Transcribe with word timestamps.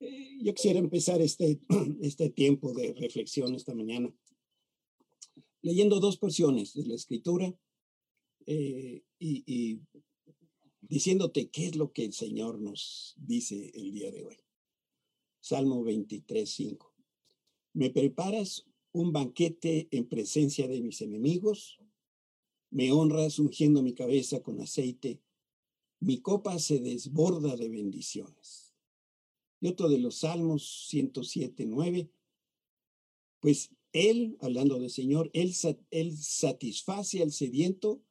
Eh, 0.00 0.38
yo 0.42 0.54
quisiera 0.54 0.78
empezar 0.78 1.20
este, 1.20 1.60
este 2.00 2.30
tiempo 2.30 2.72
de 2.72 2.94
reflexión 2.94 3.54
esta 3.54 3.74
mañana 3.74 4.12
leyendo 5.62 6.00
dos 6.00 6.16
porciones 6.16 6.74
de 6.74 6.86
la 6.86 6.94
escritura 6.94 7.54
eh, 8.46 9.02
y, 9.18 9.44
y 9.46 9.80
diciéndote 10.80 11.50
qué 11.50 11.66
es 11.66 11.76
lo 11.76 11.92
que 11.92 12.04
el 12.04 12.12
Señor 12.12 12.60
nos 12.60 13.14
dice 13.18 13.70
el 13.74 13.92
día 13.92 14.10
de 14.10 14.24
hoy. 14.24 14.36
Salmo 15.40 15.82
23, 15.84 16.48
5. 16.48 16.94
Me 17.74 17.90
preparas 17.90 18.66
un 18.92 19.12
banquete 19.12 19.88
en 19.90 20.08
presencia 20.08 20.66
de 20.66 20.80
mis 20.80 21.00
enemigos, 21.00 21.78
me 22.70 22.92
honras 22.92 23.38
ungiendo 23.38 23.82
mi 23.82 23.94
cabeza 23.94 24.42
con 24.42 24.60
aceite, 24.60 25.20
mi 26.00 26.20
copa 26.20 26.58
se 26.58 26.80
desborda 26.80 27.56
de 27.56 27.68
bendiciones. 27.68 28.69
Y 29.60 29.68
otro 29.68 29.88
de 29.88 29.98
los 29.98 30.16
Salmos 30.16 30.86
107, 30.88 31.66
9, 31.66 32.10
pues 33.40 33.70
Él, 33.92 34.36
hablando 34.40 34.78
del 34.78 34.90
Señor, 34.90 35.30
él, 35.34 35.54
él 35.90 36.16
satisface 36.16 37.22
al 37.22 37.32
sediento 37.32 38.02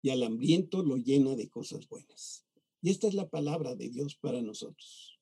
y 0.00 0.10
al 0.10 0.22
hambriento 0.22 0.82
lo 0.82 0.96
llena 0.96 1.34
de 1.36 1.48
cosas 1.48 1.88
buenas. 1.88 2.44
Y 2.80 2.90
esta 2.90 3.06
es 3.08 3.14
la 3.14 3.28
palabra 3.28 3.74
de 3.76 3.88
Dios 3.88 4.16
para 4.16 4.42
nosotros. 4.42 5.20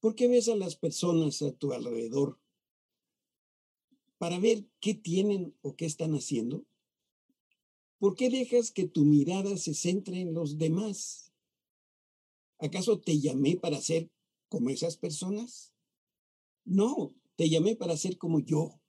¿Por 0.00 0.14
qué 0.14 0.28
ves 0.28 0.48
a 0.48 0.56
las 0.56 0.76
personas 0.76 1.42
a 1.42 1.52
tu 1.52 1.72
alrededor 1.72 2.38
para 4.18 4.38
ver 4.38 4.64
qué 4.80 4.94
tienen 4.94 5.56
o 5.62 5.74
qué 5.74 5.86
están 5.86 6.14
haciendo? 6.14 6.64
¿Por 7.98 8.14
qué 8.14 8.30
dejas 8.30 8.70
que 8.70 8.86
tu 8.86 9.04
mirada 9.04 9.56
se 9.56 9.74
centre 9.74 10.20
en 10.20 10.34
los 10.34 10.58
demás? 10.58 11.32
¿Acaso 12.58 13.00
te 13.00 13.18
llamé 13.18 13.56
para 13.56 13.80
ser 13.80 14.10
como 14.48 14.70
esas 14.70 14.96
personas? 14.96 15.74
No, 16.64 17.14
te 17.36 17.48
llamé 17.48 17.76
para 17.76 17.96
ser 17.96 18.18
como 18.18 18.40
yo. 18.40 18.80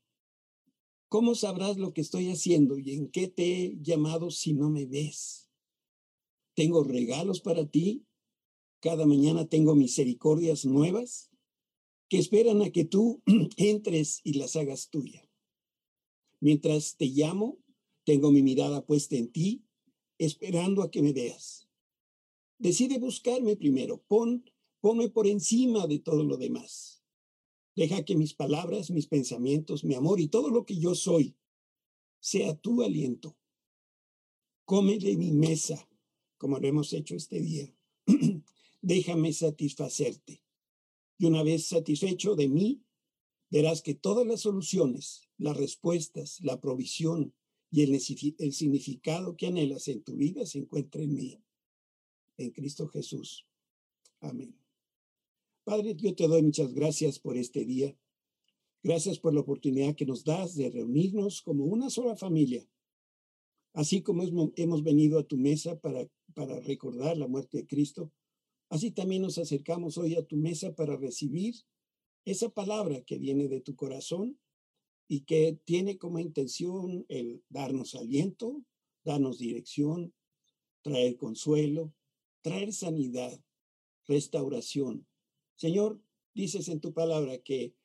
¿Cómo 1.09 1.35
sabrás 1.35 1.77
lo 1.77 1.93
que 1.93 2.01
estoy 2.01 2.29
haciendo 2.29 2.77
y 2.77 2.93
en 2.93 3.09
qué 3.09 3.27
te 3.27 3.65
he 3.65 3.77
llamado 3.81 4.29
si 4.29 4.53
no 4.53 4.69
me 4.69 4.85
ves? 4.85 5.49
Tengo 6.53 6.83
regalos 6.83 7.39
para 7.39 7.65
ti. 7.65 8.05
Cada 8.79 9.05
mañana 9.05 9.47
tengo 9.47 9.75
misericordias 9.75 10.65
nuevas 10.65 11.29
que 12.09 12.17
esperan 12.17 12.61
a 12.61 12.71
que 12.71 12.85
tú 12.85 13.21
entres 13.57 14.21
y 14.23 14.33
las 14.33 14.55
hagas 14.55 14.89
tuya. 14.89 15.29
Mientras 16.39 16.95
te 16.97 17.05
llamo, 17.05 17.57
tengo 18.05 18.31
mi 18.31 18.41
mirada 18.41 18.85
puesta 18.85 19.15
en 19.15 19.31
ti, 19.31 19.65
esperando 20.17 20.81
a 20.83 20.91
que 20.91 21.01
me 21.01 21.13
veas. 21.13 21.67
Decide 22.59 22.99
buscarme 22.99 23.55
primero, 23.55 24.01
pon, 24.07 24.43
ponme 24.87 25.09
por 25.09 25.27
encima 25.27 25.85
de 25.85 25.99
todo 25.99 26.23
lo 26.23 26.37
demás. 26.37 27.03
Deja 27.75 28.05
que 28.05 28.15
mis 28.15 28.33
palabras, 28.33 28.89
mis 28.89 29.05
pensamientos, 29.05 29.83
mi 29.83 29.95
amor 29.95 30.21
y 30.21 30.29
todo 30.29 30.49
lo 30.49 30.65
que 30.65 30.77
yo 30.77 30.95
soy 30.95 31.35
sea 32.21 32.55
tu 32.55 32.81
aliento. 32.81 33.35
Come 34.63 34.97
de 34.97 35.17
mi 35.17 35.33
mesa, 35.33 35.89
como 36.37 36.57
lo 36.57 36.65
hemos 36.69 36.93
hecho 36.93 37.17
este 37.17 37.41
día. 37.41 37.69
Déjame 38.81 39.33
satisfacerte. 39.33 40.41
Y 41.17 41.25
una 41.25 41.43
vez 41.43 41.67
satisfecho 41.67 42.35
de 42.35 42.47
mí, 42.47 42.81
verás 43.49 43.81
que 43.81 43.93
todas 43.93 44.25
las 44.25 44.39
soluciones, 44.39 45.27
las 45.37 45.57
respuestas, 45.57 46.39
la 46.43 46.61
provisión, 46.61 47.33
y 47.71 47.81
el, 47.81 47.99
significado 47.99 49.35
que 49.35 49.47
anhelas 49.47 49.89
en 49.89 50.01
tu 50.01 50.15
vida 50.15 50.45
se 50.45 50.59
encuentra 50.59 51.01
en 51.01 51.13
mí, 51.13 51.43
en 52.37 52.51
Cristo 52.51 52.87
Jesús. 52.87 53.45
Amén. 54.21 54.57
Padre, 55.67 55.97
yo 55.97 56.15
te 56.15 56.29
doy 56.29 56.43
muchas 56.43 56.73
gracias 56.73 57.19
por 57.19 57.35
este 57.35 57.65
día. 57.65 57.93
Gracias 58.83 59.19
por 59.19 59.33
la 59.33 59.41
oportunidad 59.41 59.95
que 59.95 60.05
nos 60.05 60.23
das 60.23 60.55
de 60.55 60.69
reunirnos 60.69 61.41
como 61.41 61.65
una 61.65 61.89
sola 61.89 62.15
familia. 62.15 62.65
Así 63.73 64.01
como 64.01 64.23
hemos 64.55 64.81
venido 64.81 65.19
a 65.19 65.27
tu 65.27 65.35
mesa 65.35 65.77
para, 65.77 66.07
para 66.33 66.61
recordar 66.61 67.17
la 67.17 67.27
muerte 67.27 67.57
de 67.57 67.67
Cristo, 67.67 68.13
así 68.69 68.91
también 68.91 69.23
nos 69.23 69.37
acercamos 69.39 69.97
hoy 69.97 70.15
a 70.15 70.25
tu 70.25 70.37
mesa 70.37 70.73
para 70.73 70.95
recibir 70.95 71.55
esa 72.23 72.47
palabra 72.47 73.01
que 73.01 73.17
viene 73.17 73.49
de 73.49 73.59
tu 73.59 73.75
corazón 73.75 74.39
y 75.09 75.25
que 75.25 75.59
tiene 75.65 75.97
como 75.97 76.19
intención 76.19 77.05
el 77.09 77.43
darnos 77.49 77.93
aliento, 77.93 78.63
darnos 79.03 79.37
dirección, 79.37 80.13
traer 80.81 81.17
consuelo, 81.17 81.93
traer 82.41 82.71
sanidad, 82.71 83.37
restauración. 84.05 85.05
Señor, 85.57 85.99
dices 86.33 86.69
en 86.69 86.79
tu 86.79 86.93
palabra 86.93 87.39
que 87.39 87.75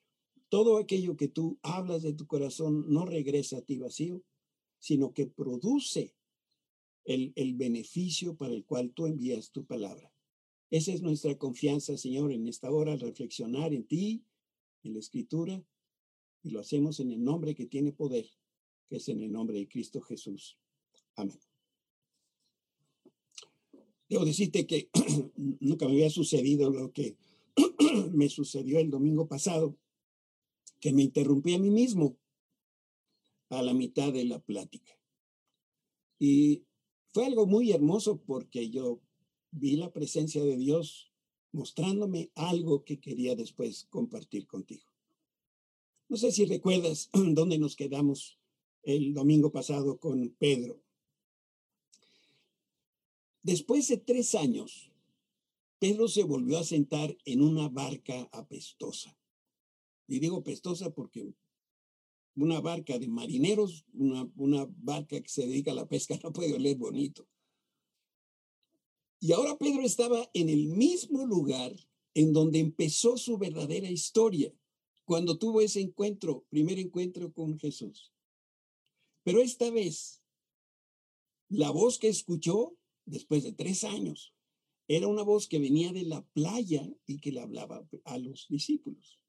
todo 0.47 0.77
aquello 0.77 1.17
que 1.17 1.27
tú 1.27 1.59
hablas 1.63 2.03
de 2.03 2.13
tu 2.13 2.27
corazón 2.27 2.85
no 2.87 3.05
regresa 3.05 3.57
a 3.57 3.61
ti 3.61 3.79
vacío, 3.79 4.23
sino 4.77 5.13
que 5.13 5.25
produce 5.25 6.15
el, 7.03 7.33
el 7.35 7.55
beneficio 7.55 8.37
para 8.37 8.53
el 8.53 8.63
cual 8.63 8.93
tú 8.93 9.07
envías 9.07 9.51
tu 9.51 9.65
palabra. 9.65 10.13
Esa 10.69 10.93
es 10.93 11.01
nuestra 11.01 11.37
confianza, 11.37 11.97
Señor, 11.97 12.31
en 12.31 12.47
esta 12.47 12.71
hora, 12.71 12.93
al 12.93 12.99
reflexionar 12.99 13.73
en 13.73 13.85
ti, 13.85 14.23
en 14.83 14.93
la 14.93 14.99
escritura, 14.99 15.63
y 16.43 16.51
lo 16.51 16.59
hacemos 16.59 16.99
en 16.99 17.11
el 17.11 17.23
nombre 17.23 17.55
que 17.55 17.65
tiene 17.65 17.91
poder, 17.91 18.29
que 18.87 18.97
es 18.97 19.07
en 19.09 19.21
el 19.21 19.31
nombre 19.31 19.57
de 19.57 19.67
Cristo 19.67 20.01
Jesús. 20.01 20.57
Amén. 21.15 21.39
Debo 24.09 24.25
decirte 24.25 24.67
que 24.67 24.89
nunca 25.59 25.87
me 25.87 25.93
había 25.93 26.09
sucedido 26.09 26.69
lo 26.69 26.91
que 26.91 27.17
me 28.13 28.29
sucedió 28.29 28.79
el 28.79 28.89
domingo 28.89 29.27
pasado, 29.27 29.77
que 30.79 30.91
me 30.91 31.03
interrumpí 31.03 31.53
a 31.53 31.59
mí 31.59 31.69
mismo 31.69 32.17
a 33.49 33.61
la 33.61 33.73
mitad 33.73 34.11
de 34.11 34.25
la 34.25 34.39
plática. 34.39 34.99
Y 36.19 36.63
fue 37.13 37.25
algo 37.25 37.45
muy 37.45 37.71
hermoso 37.71 38.21
porque 38.21 38.69
yo 38.69 39.01
vi 39.51 39.75
la 39.75 39.91
presencia 39.91 40.43
de 40.43 40.57
Dios 40.57 41.11
mostrándome 41.51 42.31
algo 42.35 42.83
que 42.83 42.99
quería 42.99 43.35
después 43.35 43.85
compartir 43.89 44.47
contigo. 44.47 44.85
No 46.09 46.17
sé 46.17 46.31
si 46.31 46.45
recuerdas 46.45 47.09
dónde 47.13 47.57
nos 47.57 47.75
quedamos 47.75 48.39
el 48.83 49.13
domingo 49.13 49.51
pasado 49.51 49.99
con 49.99 50.29
Pedro. 50.39 50.81
Después 53.41 53.87
de 53.87 53.97
tres 53.97 54.35
años, 54.35 54.92
Pedro 55.83 56.07
se 56.07 56.23
volvió 56.23 56.59
a 56.59 56.63
sentar 56.63 57.17
en 57.25 57.41
una 57.41 57.67
barca 57.67 58.29
apestosa. 58.31 59.19
Y 60.07 60.19
digo 60.19 60.37
apestosa 60.37 60.91
porque 60.91 61.33
una 62.37 62.61
barca 62.61 62.97
de 62.97 63.09
marineros, 63.09 63.83
una, 63.91 64.31
una 64.37 64.65
barca 64.77 65.19
que 65.19 65.27
se 65.27 65.45
dedica 65.45 65.71
a 65.71 65.75
la 65.75 65.89
pesca, 65.89 66.17
no 66.23 66.31
puede 66.31 66.53
oler 66.53 66.77
bonito. 66.77 67.27
Y 69.19 69.33
ahora 69.33 69.57
Pedro 69.57 69.81
estaba 69.81 70.29
en 70.33 70.47
el 70.47 70.67
mismo 70.67 71.25
lugar 71.25 71.75
en 72.13 72.31
donde 72.31 72.59
empezó 72.59 73.17
su 73.17 73.37
verdadera 73.37 73.91
historia 73.91 74.53
cuando 75.03 75.37
tuvo 75.37 75.59
ese 75.59 75.81
encuentro, 75.81 76.45
primer 76.47 76.79
encuentro 76.79 77.33
con 77.33 77.59
Jesús. 77.59 78.13
Pero 79.23 79.41
esta 79.41 79.69
vez, 79.69 80.23
la 81.49 81.71
voz 81.71 81.99
que 81.99 82.07
escuchó 82.07 82.77
después 83.05 83.43
de 83.43 83.51
tres 83.51 83.83
años 83.83 84.33
era 84.95 85.07
una 85.07 85.23
voz 85.23 85.47
que 85.47 85.59
venía 85.59 85.91
de 85.91 86.03
la 86.03 86.25
playa 86.33 86.89
y 87.05 87.19
que 87.19 87.31
le 87.31 87.41
hablaba 87.41 87.87
a 88.05 88.17
los 88.17 88.47
discípulos. 88.49 89.19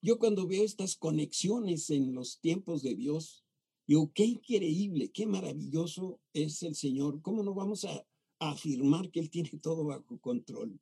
Yo 0.00 0.18
cuando 0.18 0.46
veo 0.46 0.64
estas 0.64 0.96
conexiones 0.96 1.88
en 1.90 2.12
los 2.12 2.40
tiempos 2.40 2.82
de 2.82 2.94
Dios, 2.94 3.44
digo, 3.86 4.10
qué 4.12 4.24
increíble, 4.24 5.10
qué 5.12 5.26
maravilloso 5.26 6.20
es 6.32 6.62
el 6.64 6.74
Señor. 6.74 7.22
¿Cómo 7.22 7.42
no 7.42 7.54
vamos 7.54 7.84
a, 7.84 8.06
afirmar 8.40 9.12
que 9.12 9.20
Él 9.20 9.30
tiene 9.30 9.50
todo 9.62 9.84
bajo 9.84 10.18
control? 10.18 10.80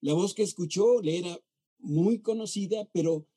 La 0.00 0.14
voz 0.14 0.34
que 0.34 0.42
escuchó 0.42 1.00
le 1.00 1.18
era 1.18 1.40
muy 1.78 2.20
conocida, 2.20 2.88
pero 2.92 3.28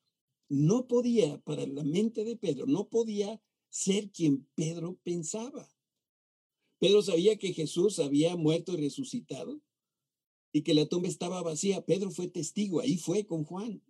no 0.49 0.87
podía, 0.87 1.39
para 1.41 1.67
la 1.67 1.83
mente 1.83 2.23
de 2.23 2.35
Pedro, 2.35 2.65
no 2.65 2.89
podía 2.89 3.39
ser 3.69 4.11
quien 4.11 4.47
Pedro 4.55 4.97
pensaba. 5.03 5.69
Pedro 6.79 7.01
sabía 7.01 7.37
que 7.37 7.53
Jesús 7.53 7.99
había 7.99 8.35
muerto 8.35 8.73
y 8.73 8.77
resucitado 8.77 9.61
y 10.51 10.63
que 10.63 10.73
la 10.73 10.87
tumba 10.87 11.09
estaba 11.09 11.41
vacía. 11.43 11.85
Pedro 11.85 12.09
fue 12.09 12.27
testigo, 12.27 12.79
ahí 12.79 12.97
fue 12.97 13.25
con 13.25 13.43
Juan. 13.43 13.83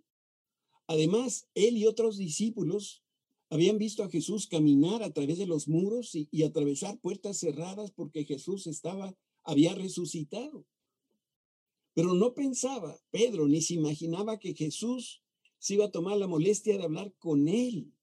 Además, 0.87 1.47
él 1.53 1.77
y 1.77 1.85
otros 1.85 2.17
discípulos 2.17 3.03
habían 3.51 3.77
visto 3.77 4.03
a 4.03 4.09
Jesús 4.09 4.47
caminar 4.47 5.03
a 5.03 5.13
través 5.13 5.37
de 5.37 5.45
los 5.45 5.67
muros 5.67 6.15
y, 6.15 6.27
y 6.31 6.43
atravesar 6.43 6.99
puertas 6.99 7.37
cerradas 7.37 7.91
porque 7.91 8.25
Jesús 8.25 8.65
estaba, 8.65 9.15
había 9.43 9.75
resucitado. 9.75 10.65
Pero 11.93 12.13
no 12.15 12.33
pensaba, 12.33 12.99
Pedro, 13.11 13.47
ni 13.47 13.61
se 13.61 13.75
imaginaba 13.75 14.39
que 14.39 14.55
Jesús 14.55 15.21
se 15.59 15.75
iba 15.75 15.85
a 15.85 15.91
tomar 15.91 16.17
la 16.17 16.27
molestia 16.27 16.77
de 16.77 16.83
hablar 16.83 17.13
con 17.19 17.47
él. 17.47 17.93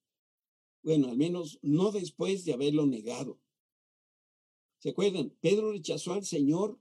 Bueno, 0.82 1.08
al 1.08 1.16
menos 1.16 1.58
no 1.62 1.90
después 1.90 2.44
de 2.44 2.52
haberlo 2.52 2.86
negado. 2.86 3.40
¿Se 4.86 4.90
acuerdan? 4.90 5.30
Pedro 5.40 5.72
rechazó 5.72 6.12
al 6.12 6.24
Señor 6.24 6.78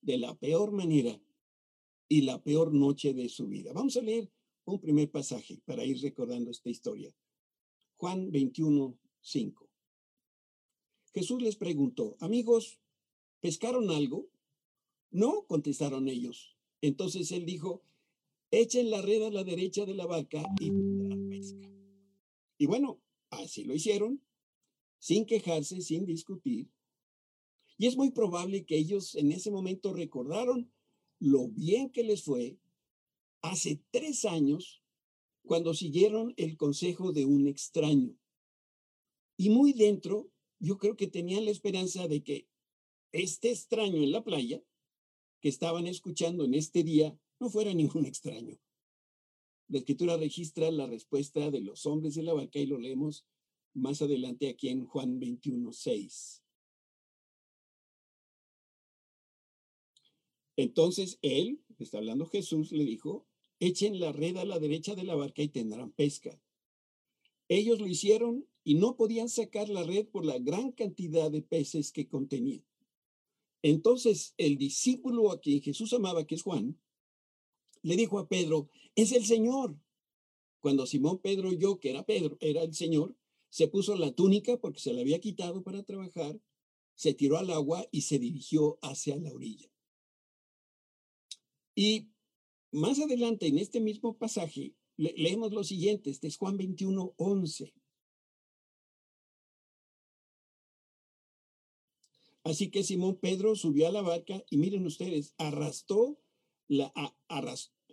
de 0.00 0.16
la 0.16 0.34
peor 0.38 0.72
manera 0.72 1.20
y 2.08 2.22
la 2.22 2.42
peor 2.42 2.72
noche 2.72 3.12
de 3.12 3.28
su 3.28 3.46
vida. 3.46 3.74
Vamos 3.74 3.94
a 3.98 4.00
leer 4.00 4.32
un 4.64 4.80
primer 4.80 5.10
pasaje 5.10 5.60
para 5.66 5.84
ir 5.84 6.00
recordando 6.00 6.50
esta 6.50 6.70
historia. 6.70 7.14
Juan 7.98 8.32
21, 8.32 8.98
5. 9.20 9.68
Jesús 11.12 11.42
les 11.42 11.56
preguntó, 11.56 12.16
amigos, 12.20 12.80
¿pescaron 13.40 13.90
algo? 13.90 14.30
No, 15.10 15.44
contestaron 15.46 16.08
ellos. 16.08 16.56
Entonces 16.80 17.32
él 17.32 17.44
dijo, 17.44 17.82
echen 18.50 18.88
la 18.88 19.02
red 19.02 19.24
a 19.24 19.30
la 19.30 19.44
derecha 19.44 19.84
de 19.84 19.94
la 19.94 20.06
barca 20.06 20.42
y 20.58 20.70
tendrán 20.70 21.28
pesca. 21.28 21.70
Y 22.56 22.64
bueno, 22.64 23.02
así 23.28 23.64
lo 23.64 23.74
hicieron, 23.74 24.22
sin 24.98 25.26
quejarse, 25.26 25.82
sin 25.82 26.06
discutir. 26.06 26.70
Y 27.82 27.86
es 27.88 27.96
muy 27.96 28.12
probable 28.12 28.64
que 28.64 28.76
ellos 28.76 29.16
en 29.16 29.32
ese 29.32 29.50
momento 29.50 29.92
recordaron 29.92 30.72
lo 31.18 31.48
bien 31.48 31.90
que 31.90 32.04
les 32.04 32.22
fue 32.22 32.56
hace 33.40 33.82
tres 33.90 34.24
años 34.24 34.84
cuando 35.44 35.74
siguieron 35.74 36.32
el 36.36 36.56
consejo 36.56 37.10
de 37.10 37.24
un 37.24 37.48
extraño. 37.48 38.16
Y 39.36 39.50
muy 39.50 39.72
dentro, 39.72 40.30
yo 40.60 40.78
creo 40.78 40.94
que 40.96 41.08
tenían 41.08 41.44
la 41.44 41.50
esperanza 41.50 42.06
de 42.06 42.22
que 42.22 42.46
este 43.10 43.50
extraño 43.50 44.00
en 44.00 44.12
la 44.12 44.22
playa, 44.22 44.62
que 45.40 45.48
estaban 45.48 45.88
escuchando 45.88 46.44
en 46.44 46.54
este 46.54 46.84
día, 46.84 47.18
no 47.40 47.50
fuera 47.50 47.74
ningún 47.74 48.06
extraño. 48.06 48.60
La 49.66 49.78
escritura 49.78 50.16
registra 50.16 50.70
la 50.70 50.86
respuesta 50.86 51.50
de 51.50 51.60
los 51.60 51.84
hombres 51.86 52.14
de 52.14 52.22
la 52.22 52.32
barca 52.32 52.60
y 52.60 52.66
lo 52.66 52.78
leemos 52.78 53.26
más 53.74 54.02
adelante 54.02 54.48
aquí 54.48 54.68
en 54.68 54.86
Juan 54.86 55.18
21, 55.18 55.72
6. 55.72 56.41
Entonces 60.56 61.18
él, 61.22 61.60
está 61.78 61.98
hablando 61.98 62.26
Jesús, 62.26 62.72
le 62.72 62.84
dijo, 62.84 63.26
echen 63.60 64.00
la 64.00 64.12
red 64.12 64.36
a 64.36 64.44
la 64.44 64.58
derecha 64.58 64.94
de 64.94 65.04
la 65.04 65.14
barca 65.14 65.42
y 65.42 65.48
tendrán 65.48 65.92
pesca. 65.92 66.40
Ellos 67.48 67.80
lo 67.80 67.86
hicieron 67.86 68.46
y 68.64 68.74
no 68.74 68.96
podían 68.96 69.28
sacar 69.28 69.68
la 69.68 69.82
red 69.82 70.06
por 70.06 70.24
la 70.24 70.38
gran 70.38 70.72
cantidad 70.72 71.30
de 71.30 71.42
peces 71.42 71.92
que 71.92 72.08
contenía. 72.08 72.64
Entonces 73.62 74.34
el 74.36 74.58
discípulo 74.58 75.30
a 75.30 75.40
quien 75.40 75.62
Jesús 75.62 75.92
amaba, 75.92 76.26
que 76.26 76.34
es 76.34 76.42
Juan, 76.42 76.78
le 77.82 77.96
dijo 77.96 78.18
a 78.18 78.28
Pedro, 78.28 78.68
es 78.94 79.12
el 79.12 79.24
Señor. 79.24 79.76
Cuando 80.60 80.86
Simón 80.86 81.18
Pedro 81.18 81.48
oyó 81.48 81.80
que 81.80 81.90
era 81.90 82.04
Pedro, 82.04 82.36
era 82.40 82.62
el 82.62 82.74
Señor, 82.74 83.16
se 83.48 83.68
puso 83.68 83.96
la 83.96 84.12
túnica 84.12 84.56
porque 84.56 84.80
se 84.80 84.92
la 84.92 85.00
había 85.00 85.20
quitado 85.20 85.62
para 85.62 85.82
trabajar, 85.82 86.40
se 86.94 87.14
tiró 87.14 87.38
al 87.38 87.50
agua 87.50 87.86
y 87.90 88.02
se 88.02 88.18
dirigió 88.18 88.78
hacia 88.82 89.16
la 89.16 89.32
orilla. 89.32 89.71
Y 91.74 92.08
más 92.70 92.98
adelante, 92.98 93.46
en 93.46 93.58
este 93.58 93.80
mismo 93.80 94.16
pasaje, 94.16 94.74
leemos 94.96 95.52
lo 95.52 95.64
siguiente, 95.64 96.10
este 96.10 96.28
es 96.28 96.36
Juan 96.36 96.56
21, 96.56 97.14
11. 97.16 97.74
Así 102.44 102.70
que 102.70 102.82
Simón 102.82 103.16
Pedro 103.16 103.54
subió 103.54 103.86
a 103.86 103.92
la 103.92 104.02
barca 104.02 104.44
y 104.50 104.56
miren 104.56 104.84
ustedes, 104.84 105.34
arrastró 105.38 106.18
la, 106.66 106.92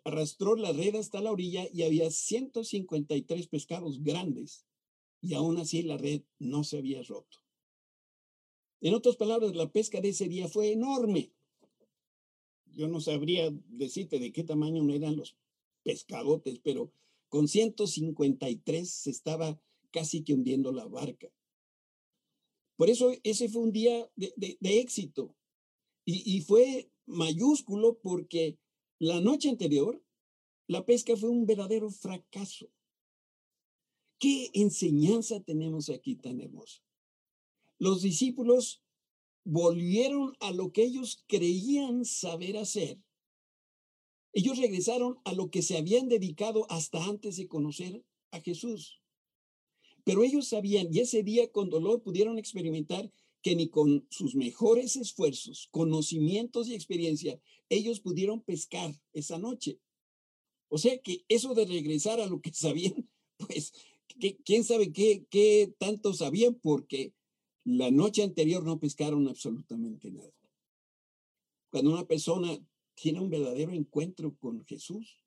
arrastró 0.03 0.55
la 0.55 0.71
red 0.71 0.95
hasta 0.95 1.21
la 1.21 1.31
orilla 1.31 1.67
y 1.71 1.83
había 1.83 2.09
153 2.09 3.47
pescados 3.47 4.01
grandes 4.03 4.65
y 5.21 5.33
aún 5.33 5.57
así 5.57 5.83
la 5.83 5.97
red 5.97 6.23
no 6.39 6.63
se 6.63 6.77
había 6.77 7.03
roto. 7.03 7.37
En 8.81 8.93
otras 8.93 9.17
palabras, 9.17 9.55
la 9.55 9.71
pesca 9.71 9.99
de 10.01 10.09
ese 10.09 10.27
día 10.27 10.47
fue 10.47 10.71
enorme. 10.71 11.33
Yo 12.79 12.87
no 12.87 13.01
sabría 13.01 13.51
decirte 13.67 14.19
de 14.19 14.31
qué 14.31 14.45
tamaño 14.45 14.89
eran 14.89 15.17
los 15.17 15.35
pescadotes, 15.83 16.59
pero 16.59 16.93
con 17.27 17.49
153 17.49 18.89
se 18.89 19.09
estaba 19.09 19.61
casi 19.91 20.23
que 20.23 20.33
hundiendo 20.33 20.71
la 20.71 20.85
barca. 20.85 21.27
Por 22.77 22.89
eso 22.89 23.11
ese 23.23 23.49
fue 23.49 23.63
un 23.63 23.73
día 23.73 24.09
de, 24.15 24.57
éxito 24.61 25.35
y, 26.05 26.37
y 26.37 26.39
fue 26.39 26.89
mayúsculo 27.05 27.99
porque 28.01 28.57
la 28.97 29.19
noche 29.19 29.49
anterior 29.49 30.01
la 30.67 30.85
pesca 30.85 31.17
fue 31.17 31.31
un 31.31 31.45
verdadero 31.45 31.89
fracaso. 31.89 32.71
¿Qué 34.19 34.51
enseñanza 34.53 35.41
tenemos 35.41 35.89
aquí 35.89 36.15
tan 36.15 36.39
hermosa? 36.39 36.81
Los 37.77 38.03
discípulos 38.03 38.81
volvieron 39.49 40.35
a 40.39 40.51
lo 40.51 40.71
que 40.71 40.83
ellos 40.83 41.23
creían 41.27 42.05
saber 42.05 42.55
hacer. 42.57 42.99
Ellos 44.31 44.59
regresaron 44.59 45.17
a 45.25 45.33
lo 45.33 45.49
que 45.49 45.63
se 45.63 45.75
habían 45.75 46.07
dedicado 46.07 46.67
hasta 46.69 47.03
antes 47.03 47.37
de 47.37 47.47
conocer 47.47 48.03
a 48.29 48.41
Jesús. 48.41 49.01
Pero 50.03 50.23
ellos 50.23 50.47
sabían, 50.47 50.93
y 50.93 50.99
ese 50.99 51.23
día 51.23 51.51
con 51.51 51.69
dolor 51.71 52.03
pudieron 52.03 52.37
experimentar 52.37 53.11
que 53.41 53.55
ni 53.55 53.69
con 53.69 54.05
sus 54.11 54.35
mejores 54.35 54.95
esfuerzos, 54.95 55.67
conocimientos 55.71 56.67
y 56.67 56.75
experiencia, 56.75 57.41
ellos 57.69 58.01
pudieron 58.01 58.41
pescar 58.41 58.93
esa 59.13 59.39
noche. 59.39 59.79
O 60.67 60.77
sea 60.77 60.99
que 60.99 61.25
eso 61.27 61.55
de 61.55 61.65
regresar 61.65 62.21
a 62.21 62.27
lo 62.27 62.39
que 62.39 62.53
sabían, 62.53 63.09
pues, 63.37 63.73
quién 64.45 64.63
sabe 64.63 64.91
qué, 64.91 65.25
qué 65.31 65.73
tanto 65.79 66.13
sabían, 66.13 66.53
porque 66.53 67.13
la 67.65 67.91
noche 67.91 68.23
anterior 68.23 68.63
no 68.63 68.79
pescaron 68.79 69.27
absolutamente 69.27 70.11
nada. 70.11 70.33
Cuando 71.69 71.91
una 71.91 72.05
persona 72.05 72.57
tiene 72.95 73.19
un 73.19 73.29
verdadero 73.29 73.73
encuentro 73.73 74.35
con 74.35 74.65
Jesús, 74.65 75.23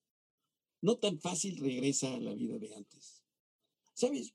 no 0.80 0.96
tan 0.98 1.18
fácil 1.18 1.56
regresa 1.58 2.12
a 2.12 2.20
la 2.20 2.34
vida 2.34 2.58
de 2.58 2.74
antes. 2.74 3.22
¿Sabes? 3.94 4.34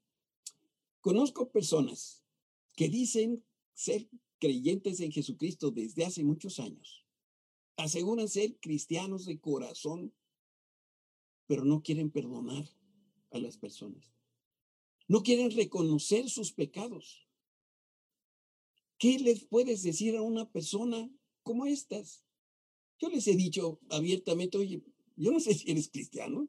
Conozco 1.02 1.52
personas 1.52 2.24
que 2.76 2.90
dicen 2.90 3.44
ser 3.74 4.08
creyentes 4.40 5.00
en 5.02 5.12
Jesucristo 5.12 5.72
desde 5.72 6.06
hace 6.06 6.24
muchos 6.24 6.60
años. 6.60 7.06
Aseguran 7.76 8.30
ser 8.30 8.58
cristianos 8.60 9.26
de 9.26 9.40
corazón, 9.40 10.14
pero 11.46 11.66
no 11.66 11.82
quieren 11.82 12.10
perdonar 12.10 12.68
a 13.32 13.40
las 13.40 13.58
personas. 13.58 14.14
No 15.08 15.24
quieren 15.24 15.52
reconocer 15.52 16.30
sus 16.30 16.52
pecados. 16.54 17.27
¿Qué 18.98 19.20
les 19.20 19.46
puedes 19.46 19.84
decir 19.84 20.16
a 20.16 20.22
una 20.22 20.50
persona 20.52 21.10
como 21.44 21.66
estas? 21.66 22.26
Yo 23.00 23.10
les 23.10 23.28
he 23.28 23.36
dicho 23.36 23.80
abiertamente, 23.90 24.58
oye, 24.58 24.82
yo 25.16 25.32
no 25.32 25.40
sé 25.40 25.54
si 25.54 25.70
eres 25.70 25.90
cristiano. 25.90 26.48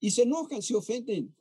Y 0.00 0.10
se 0.10 0.22
enojan, 0.22 0.62
se 0.62 0.74
ofenden. 0.74 1.34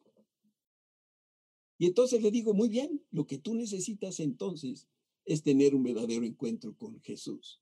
Y 1.78 1.88
entonces 1.88 2.22
le 2.22 2.32
digo, 2.32 2.54
muy 2.54 2.70
bien, 2.70 3.06
lo 3.12 3.26
que 3.26 3.38
tú 3.38 3.56
necesitas 3.56 4.20
entonces 4.20 4.88
es 5.26 5.44
tener 5.44 5.76
un 5.76 5.84
verdadero 5.84 6.26
encuentro 6.26 6.76
con 6.78 7.02
Jesús. 7.02 7.62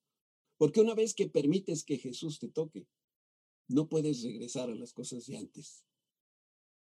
Porque 0.58 0.82
una 0.82 0.94
vez 0.94 1.14
que 1.14 1.28
permites 1.28 1.84
que 1.84 1.98
Jesús 1.98 2.40
te 2.40 2.50
toque, 2.50 2.88
no 3.68 3.88
puedes 3.88 4.22
regresar 4.22 4.70
a 4.70 4.76
las 4.76 4.94
cosas 4.94 5.26
de 5.26 5.38
antes. 5.38 5.86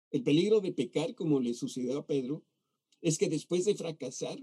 El 0.10 0.24
peligro 0.24 0.62
de 0.62 0.74
pecar, 0.74 1.16
como 1.16 1.40
le 1.40 1.54
sucedió 1.54 1.98
a 1.98 2.08
Pedro, 2.08 2.44
es 3.02 3.18
que 3.18 3.30
después 3.30 3.66
de 3.66 3.76
fracasar, 3.76 4.40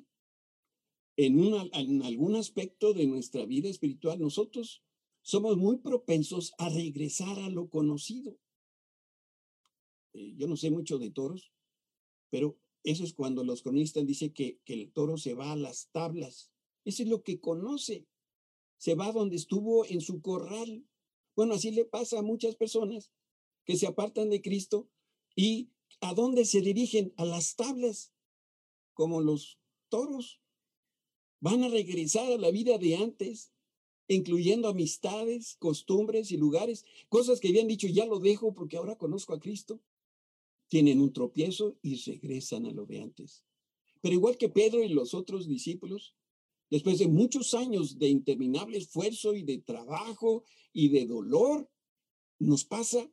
en, 1.19 1.53
en 1.73 2.03
algún 2.05 2.37
aspecto 2.37 2.95
de 2.95 3.07
nuestra 3.07 3.45
vida 3.45 3.69
espiritual, 3.69 4.21
nosotros 4.21 4.85
somos 5.21 5.57
muy 5.57 5.79
propensos 5.79 6.55
a 6.59 6.69
regresar 6.69 7.41
a 7.41 7.51
lo 7.51 7.69
conocido. 7.69 8.39
Eh, 10.15 10.35
yo 10.37 10.47
no 10.47 10.57
sé 10.57 10.71
mucho 10.71 10.97
de 10.99 11.11
toros, 11.11 11.53
pero 12.31 12.57
eso 12.85 13.03
es 13.03 13.15
cuando 13.15 13.43
los 13.43 13.63
cronistas 13.63 14.07
dicen 14.07 14.33
que, 14.33 14.61
que 14.65 14.75
el 14.75 14.93
toro 14.93 15.19
se 15.19 15.35
va 15.35 15.51
a 15.51 15.57
las 15.57 15.91
tablas. 15.91 16.53
Eso 16.85 17.03
es 17.03 17.09
lo 17.09 17.25
que 17.25 17.41
conoce. 17.41 18.07
Se 18.77 18.95
va 18.95 19.11
donde 19.11 19.35
estuvo 19.35 19.85
en 19.87 20.01
su 20.01 20.23
corral. 20.23 20.87
Bueno, 21.35 21.55
así 21.55 21.73
le 21.73 21.85
pasa 21.85 22.21
a 22.21 22.23
muchas 22.23 22.55
personas 22.55 23.11
que 23.65 23.77
se 23.77 23.89
apartan 23.89 24.31
de 24.31 24.41
Cristo 24.41 24.89
y 25.35 25.73
a 26.01 26.15
dónde 26.15 26.45
se 26.45 26.61
dirigen? 26.61 27.13
A 27.17 27.25
las 27.25 27.57
tablas, 27.57 28.15
como 28.95 29.21
los 29.21 29.59
toros 29.89 30.41
van 31.41 31.63
a 31.63 31.69
regresar 31.69 32.31
a 32.33 32.39
la 32.39 32.51
vida 32.51 32.79
de 32.79 32.97
antes, 32.97 33.53
incluyendo 34.09 34.69
amistades, 34.69 35.57
costumbres 35.59 36.33
y 36.33 36.37
lugares, 36.37 36.85
cosas 37.09 37.41
que 37.41 37.49
habían 37.49 37.69
dicho, 37.69 37.87
ya 37.87 38.07
lo 38.07 38.19
dejo 38.19 38.55
porque 38.55 38.77
ahora 38.77 38.97
conozco 38.97 39.35
a 39.35 39.41
Cristo. 39.41 39.81
Tienen 40.69 41.01
un 41.01 41.13
tropiezo 41.13 41.79
y 41.83 41.97
regresan 41.97 42.67
a 42.67 42.73
lo 42.73 42.87
de 42.87 43.01
antes. 43.01 43.45
Pero 44.01 44.15
igual 44.15 44.37
que 44.37 44.49
Pedro 44.49 44.83
y 44.83 44.89
los 44.89 45.15
otros 45.15 45.49
discípulos, 45.49 46.15
después 46.71 46.99
de 46.99 47.09
muchos 47.09 47.55
años 47.55 47.99
de 47.99 48.09
interminable 48.09 48.79
esfuerzo 48.79 49.35
y 49.35 49.43
de 49.43 49.59
trabajo 49.59 50.45
y 50.73 50.89
de 50.89 51.07
dolor, 51.07 51.71
nos 52.39 52.65
pasa 52.65 53.11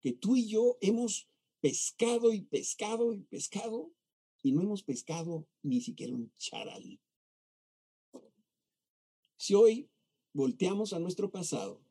que 0.00 0.12
tú 0.12 0.36
y 0.36 0.48
yo 0.48 0.78
hemos 0.80 1.28
pescado 1.60 2.32
y 2.32 2.42
pescado 2.42 3.12
y 3.14 3.22
pescado 3.22 3.92
y 4.42 4.52
no 4.52 4.62
hemos 4.62 4.82
pescado 4.82 5.48
ni 5.62 5.80
siquiera 5.80 6.14
un 6.14 6.30
charal. 6.36 7.00
Si 9.44 9.52
hoy 9.52 9.90
volteamos 10.32 10.94
a 10.94 10.98
nuestro 10.98 11.30
pasado 11.30 11.84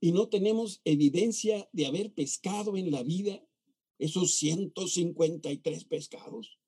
y 0.00 0.10
no 0.10 0.28
tenemos 0.28 0.80
evidencia 0.84 1.68
de 1.72 1.86
haber 1.86 2.12
pescado 2.14 2.76
en 2.76 2.90
la 2.90 3.04
vida 3.04 3.46
esos 4.00 4.34
153 4.34 5.84
pescados. 5.84 6.58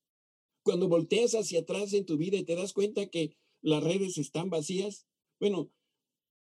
Cuando 0.62 0.86
volteas 0.86 1.32
hacia 1.32 1.62
atrás 1.62 1.92
en 1.92 2.06
tu 2.06 2.16
vida 2.16 2.36
y 2.36 2.44
te 2.44 2.54
das 2.54 2.72
cuenta 2.72 3.10
que 3.10 3.36
las 3.60 3.82
redes 3.82 4.16
están 4.16 4.48
vacías, 4.48 5.08
bueno, 5.40 5.72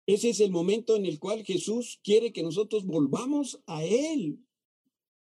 ese 0.07 0.31
es 0.31 0.41
el 0.41 0.51
momento 0.51 0.97
en 0.97 1.05
el 1.05 1.19
cual 1.19 1.45
Jesús 1.45 2.01
quiere 2.03 2.33
que 2.33 2.43
nosotros 2.43 2.87
volvamos 2.87 3.63
a 3.67 3.85
Él 3.85 4.39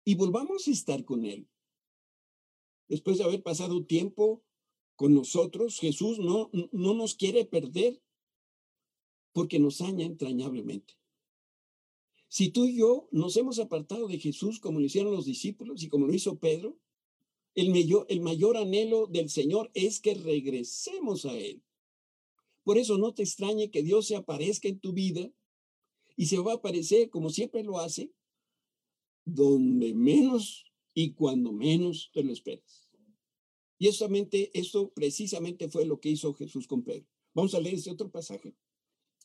y 0.03 0.13
volvamos 0.13 0.67
a 0.67 0.71
estar 0.71 1.03
con 1.03 1.25
Él. 1.25 1.49
Después 2.87 3.17
de 3.17 3.23
haber 3.23 3.41
pasado 3.41 3.83
tiempo 3.87 4.44
con 4.95 5.13
nosotros, 5.13 5.79
Jesús 5.79 6.19
no, 6.19 6.49
no 6.71 6.93
nos 6.93 7.15
quiere 7.15 7.45
perder 7.45 8.01
porque 9.33 9.59
nos 9.59 9.81
aña 9.81 10.05
entrañablemente. 10.05 10.93
Si 12.27 12.49
tú 12.49 12.65
y 12.65 12.77
yo 12.77 13.07
nos 13.11 13.37
hemos 13.37 13.59
apartado 13.59 14.07
de 14.07 14.19
Jesús 14.19 14.59
como 14.59 14.79
lo 14.79 14.85
hicieron 14.85 15.13
los 15.13 15.25
discípulos 15.25 15.83
y 15.83 15.89
como 15.89 16.07
lo 16.07 16.13
hizo 16.13 16.39
Pedro, 16.39 16.77
el 17.53 17.69
mayor, 17.69 18.05
el 18.09 18.21
mayor 18.21 18.57
anhelo 18.57 19.07
del 19.07 19.29
Señor 19.29 19.71
es 19.73 19.99
que 19.99 20.13
regresemos 20.13 21.25
a 21.25 21.37
Él. 21.37 21.63
Por 22.63 22.77
eso 22.77 22.97
no 22.97 23.13
te 23.13 23.23
extrañe 23.23 23.71
que 23.71 23.83
Dios 23.83 24.07
se 24.07 24.15
aparezca 24.15 24.67
en 24.67 24.79
tu 24.79 24.91
vida 24.91 25.31
y 26.17 26.25
se 26.25 26.39
va 26.39 26.53
a 26.53 26.55
aparecer 26.55 27.09
como 27.09 27.29
siempre 27.29 27.63
lo 27.63 27.79
hace, 27.79 28.11
donde 29.23 29.93
menos 29.93 30.65
y 30.93 31.13
cuando 31.13 31.51
menos 31.51 32.09
te 32.13 32.23
lo 32.23 32.33
esperas. 32.33 32.84
Y 33.77 33.87
eso, 33.87 34.07
eso 34.53 34.91
precisamente 34.93 35.69
fue 35.69 35.85
lo 35.85 35.99
que 35.99 36.09
hizo 36.09 36.33
Jesús 36.33 36.67
con 36.67 36.83
Pedro. 36.83 37.05
Vamos 37.33 37.53
a 37.53 37.59
leer 37.59 37.75
este 37.75 37.91
otro 37.91 38.09
pasaje, 38.09 38.55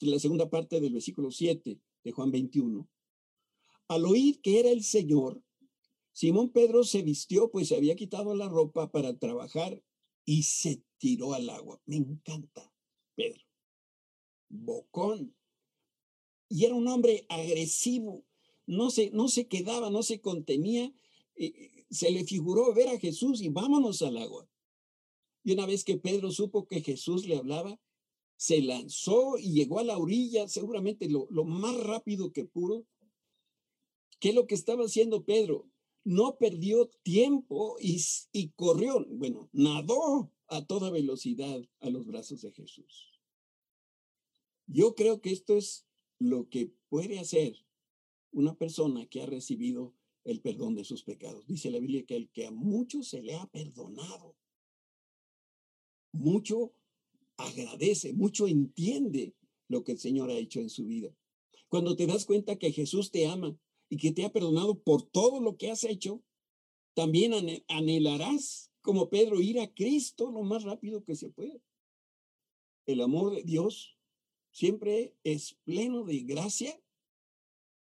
la 0.00 0.18
segunda 0.18 0.50
parte 0.50 0.80
del 0.80 0.92
versículo 0.92 1.30
7 1.30 1.80
de 2.02 2.12
Juan 2.12 2.30
21. 2.30 2.88
Al 3.88 4.04
oír 4.04 4.40
que 4.40 4.58
era 4.58 4.70
el 4.70 4.82
Señor, 4.82 5.42
Simón 6.12 6.50
Pedro 6.50 6.84
se 6.84 7.02
vistió, 7.02 7.50
pues 7.50 7.68
se 7.68 7.76
había 7.76 7.96
quitado 7.96 8.34
la 8.34 8.48
ropa 8.48 8.90
para 8.90 9.16
trabajar 9.16 9.82
y 10.24 10.42
se 10.42 10.82
tiró 10.98 11.34
al 11.34 11.48
agua. 11.50 11.80
Me 11.86 11.96
encanta. 11.96 12.72
Pedro. 13.14 13.42
Bocón. 14.48 15.34
Y 16.48 16.64
era 16.64 16.74
un 16.74 16.88
hombre 16.88 17.26
agresivo. 17.28 18.24
No 18.66 18.90
se, 18.90 19.10
no 19.10 19.28
se 19.28 19.46
quedaba, 19.46 19.90
no 19.90 20.02
se 20.02 20.20
contenía. 20.20 20.92
Eh, 21.36 21.79
se 21.90 22.10
le 22.10 22.24
figuró 22.24 22.72
ver 22.72 22.88
a 22.88 22.98
Jesús 22.98 23.40
y 23.42 23.48
vámonos 23.48 24.02
al 24.02 24.16
agua. 24.16 24.48
Y 25.42 25.52
una 25.52 25.66
vez 25.66 25.84
que 25.84 25.98
Pedro 25.98 26.30
supo 26.30 26.66
que 26.66 26.82
Jesús 26.82 27.26
le 27.26 27.36
hablaba, 27.36 27.80
se 28.36 28.62
lanzó 28.62 29.36
y 29.38 29.52
llegó 29.52 29.80
a 29.80 29.84
la 29.84 29.98
orilla, 29.98 30.48
seguramente 30.48 31.08
lo, 31.08 31.26
lo 31.30 31.44
más 31.44 31.76
rápido 31.82 32.32
que 32.32 32.44
pudo. 32.44 32.86
¿Qué 34.18 34.30
es 34.30 34.34
lo 34.34 34.46
que 34.46 34.54
estaba 34.54 34.84
haciendo 34.84 35.24
Pedro? 35.24 35.68
No 36.04 36.36
perdió 36.38 36.88
tiempo 37.02 37.76
y, 37.80 38.00
y 38.32 38.50
corrió, 38.50 39.04
bueno, 39.10 39.48
nadó 39.52 40.32
a 40.46 40.64
toda 40.64 40.90
velocidad 40.90 41.60
a 41.80 41.90
los 41.90 42.06
brazos 42.06 42.42
de 42.42 42.52
Jesús. 42.52 43.20
Yo 44.66 44.94
creo 44.94 45.20
que 45.20 45.32
esto 45.32 45.56
es 45.56 45.86
lo 46.18 46.48
que 46.48 46.72
puede 46.88 47.18
hacer 47.18 47.56
una 48.32 48.54
persona 48.56 49.06
que 49.06 49.22
ha 49.22 49.26
recibido 49.26 49.94
el 50.24 50.40
perdón 50.40 50.74
de 50.74 50.84
sus 50.84 51.02
pecados. 51.02 51.46
Dice 51.46 51.70
la 51.70 51.78
Biblia 51.78 52.04
que 52.04 52.16
el 52.16 52.30
que 52.30 52.46
a 52.46 52.50
mucho 52.50 53.02
se 53.02 53.22
le 53.22 53.34
ha 53.34 53.46
perdonado, 53.46 54.36
mucho 56.12 56.74
agradece, 57.36 58.12
mucho 58.12 58.46
entiende 58.46 59.34
lo 59.68 59.82
que 59.84 59.92
el 59.92 59.98
Señor 59.98 60.30
ha 60.30 60.34
hecho 60.34 60.60
en 60.60 60.68
su 60.68 60.86
vida. 60.86 61.14
Cuando 61.68 61.96
te 61.96 62.06
das 62.06 62.26
cuenta 62.26 62.58
que 62.58 62.72
Jesús 62.72 63.10
te 63.10 63.26
ama 63.26 63.56
y 63.88 63.96
que 63.96 64.12
te 64.12 64.24
ha 64.24 64.32
perdonado 64.32 64.80
por 64.80 65.02
todo 65.02 65.40
lo 65.40 65.56
que 65.56 65.70
has 65.70 65.84
hecho, 65.84 66.22
también 66.94 67.32
anhelarás, 67.68 68.70
como 68.82 69.08
Pedro, 69.08 69.40
ir 69.40 69.60
a 69.60 69.72
Cristo 69.72 70.30
lo 70.30 70.42
más 70.42 70.64
rápido 70.64 71.04
que 71.04 71.14
se 71.14 71.30
pueda. 71.30 71.58
El 72.86 73.00
amor 73.00 73.34
de 73.34 73.42
Dios 73.44 73.96
siempre 74.50 75.14
es 75.22 75.54
pleno 75.64 76.04
de 76.04 76.20
gracia, 76.20 76.80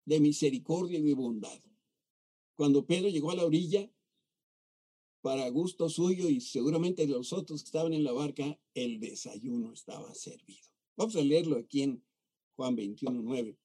de 0.06 0.20
misericordia 0.20 0.98
y 0.98 1.02
de 1.02 1.14
bondad. 1.14 1.60
Cuando 2.56 2.86
Pedro 2.86 3.08
llegó 3.08 3.30
a 3.30 3.36
la 3.36 3.44
orilla, 3.44 3.90
para 5.20 5.48
gusto 5.48 5.88
suyo 5.88 6.28
y 6.28 6.40
seguramente 6.40 7.06
los 7.06 7.32
otros 7.32 7.62
que 7.62 7.66
estaban 7.66 7.92
en 7.92 8.04
la 8.04 8.12
barca, 8.12 8.58
el 8.74 8.98
desayuno 8.98 9.72
estaba 9.72 10.14
servido. 10.14 10.68
Vamos 10.96 11.16
a 11.16 11.20
leerlo 11.20 11.58
aquí 11.58 11.82
en 11.82 12.04
Juan 12.56 12.74
21, 12.74 13.22
9. 13.22 13.58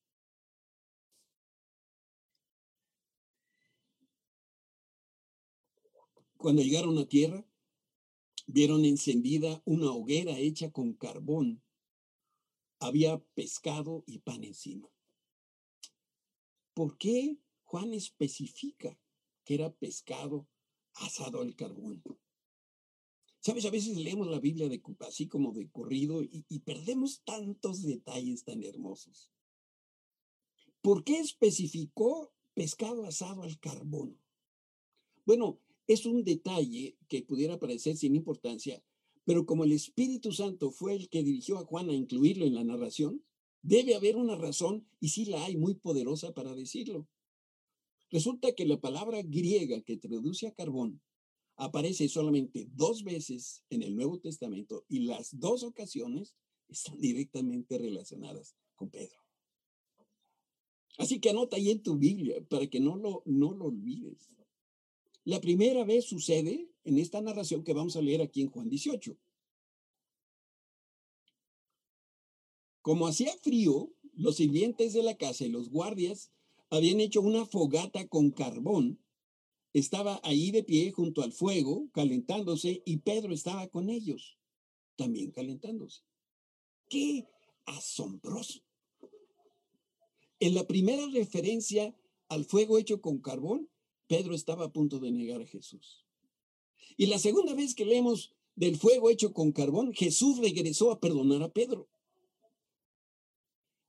Cuando 6.38 6.62
llegaron 6.62 6.98
a 6.98 7.08
tierra, 7.08 7.46
vieron 8.48 8.84
encendida 8.84 9.62
una 9.66 9.92
hoguera 9.92 10.38
hecha 10.38 10.72
con 10.72 10.94
carbón 10.94 11.64
había 12.82 13.20
pescado 13.36 14.04
y 14.08 14.20
pan 14.20 14.44
encima. 14.44 14.90
¿Por 16.74 16.98
qué 16.98 17.38
Juan 17.72 17.94
especifica 17.94 19.00
que 19.46 19.54
era 19.54 19.72
pescado 19.72 20.46
asado 20.96 21.42
al 21.42 21.56
carbón? 21.56 22.04
Sabes, 23.40 23.64
a 23.64 23.70
veces 23.70 23.96
leemos 23.96 24.28
la 24.28 24.42
Biblia 24.42 24.68
de, 24.68 24.82
así 25.08 25.30
como 25.30 25.54
de 25.54 25.72
corrido 25.72 26.22
y, 26.22 26.46
y 26.50 26.60
perdemos 26.60 27.22
tantos 27.24 27.84
detalles 27.84 28.44
tan 28.44 28.62
hermosos. 28.66 29.32
¿Por 30.82 31.06
qué 31.06 31.20
especificó 31.22 32.34
pescado 32.54 33.06
asado 33.06 33.44
al 33.44 33.58
carbón? 33.58 34.20
Bueno, 35.26 35.62
es 35.88 36.06
un 36.06 36.26
detalle 36.26 36.98
que 37.08 37.24
pudiera 37.24 37.58
parecer 37.58 37.96
sin 37.96 38.16
importancia, 38.16 38.84
pero 39.24 39.46
como 39.46 39.64
el 39.64 39.72
Espíritu 39.72 40.34
Santo 40.34 40.72
fue 40.72 40.94
el 40.96 41.08
que 41.08 41.24
dirigió 41.24 41.58
a 41.58 41.66
Juan 41.66 41.90
a 41.90 41.94
incluirlo 41.94 42.46
en 42.46 42.56
la 42.56 42.66
narración, 42.66 43.24
debe 43.62 43.96
haber 43.96 44.18
una 44.18 44.36
razón, 44.36 44.86
y 45.00 45.08
sí 45.08 45.24
la 45.24 45.46
hay 45.46 45.56
muy 45.56 45.76
poderosa 45.76 46.34
para 46.34 46.54
decirlo. 46.54 47.08
Resulta 48.12 48.54
que 48.54 48.66
la 48.66 48.80
palabra 48.80 49.22
griega 49.24 49.82
que 49.82 49.98
traduce 49.98 50.48
a 50.48 50.54
carbón 50.54 51.02
aparece 51.56 52.10
solamente 52.10 52.68
dos 52.74 53.04
veces 53.04 53.64
en 53.70 53.84
el 53.84 53.96
Nuevo 53.96 54.20
Testamento 54.20 54.86
y 54.90 55.00
las 55.00 55.40
dos 55.40 55.64
ocasiones 55.64 56.36
están 56.68 57.00
directamente 57.00 57.78
relacionadas 57.78 58.56
con 58.76 58.90
Pedro. 58.90 59.18
Así 60.98 61.20
que 61.20 61.30
anota 61.30 61.56
ahí 61.56 61.72
en 61.72 61.82
tu 61.82 61.98
Biblia 61.98 62.44
para 62.50 62.68
que 62.68 62.82
no 62.82 62.98
lo, 62.98 63.24
no 63.26 63.54
lo 63.54 63.66
olvides. 63.66 64.30
La 65.24 65.40
primera 65.40 65.86
vez 65.86 66.06
sucede 66.06 66.70
en 66.84 66.98
esta 66.98 67.22
narración 67.22 67.64
que 67.64 67.74
vamos 67.74 67.96
a 67.96 68.02
leer 68.02 68.22
aquí 68.22 68.42
en 68.42 68.50
Juan 68.50 68.70
18. 68.70 69.18
Como 72.82 73.08
hacía 73.08 73.32
frío, 73.42 73.94
los 74.14 74.38
sirvientes 74.38 74.94
de 74.94 75.04
la 75.04 75.16
casa 75.16 75.46
y 75.46 75.50
los 75.50 75.70
guardias 75.70 76.32
habían 76.72 77.02
hecho 77.02 77.22
una 77.22 77.46
fogata 77.46 78.08
con 78.08 78.32
carbón. 78.32 79.00
Estaba 79.74 80.20
ahí 80.24 80.52
de 80.52 80.64
pie 80.64 80.92
junto 80.92 81.22
al 81.22 81.34
fuego, 81.34 81.90
calentándose, 81.94 82.82
y 82.86 82.98
Pedro 82.98 83.34
estaba 83.34 83.68
con 83.68 83.90
ellos, 83.90 84.38
también 84.96 85.32
calentándose. 85.32 86.02
¡Qué 86.90 87.28
asombroso! 87.66 88.62
En 90.40 90.56
la 90.56 90.66
primera 90.66 91.06
referencia 91.08 91.96
al 92.30 92.46
fuego 92.46 92.78
hecho 92.78 93.02
con 93.02 93.20
carbón, 93.20 93.70
Pedro 94.08 94.34
estaba 94.34 94.66
a 94.66 94.72
punto 94.74 95.00
de 95.00 95.12
negar 95.12 95.42
a 95.42 95.46
Jesús. 95.46 96.06
Y 96.98 97.06
la 97.06 97.20
segunda 97.20 97.54
vez 97.54 97.76
que 97.76 97.86
leemos 97.86 98.34
del 98.56 98.78
fuego 98.78 99.10
hecho 99.10 99.34
con 99.34 99.52
carbón, 99.52 99.94
Jesús 99.94 100.40
regresó 100.40 100.92
a 100.92 101.00
perdonar 101.00 101.44
a 101.44 101.52
Pedro. 101.52 101.90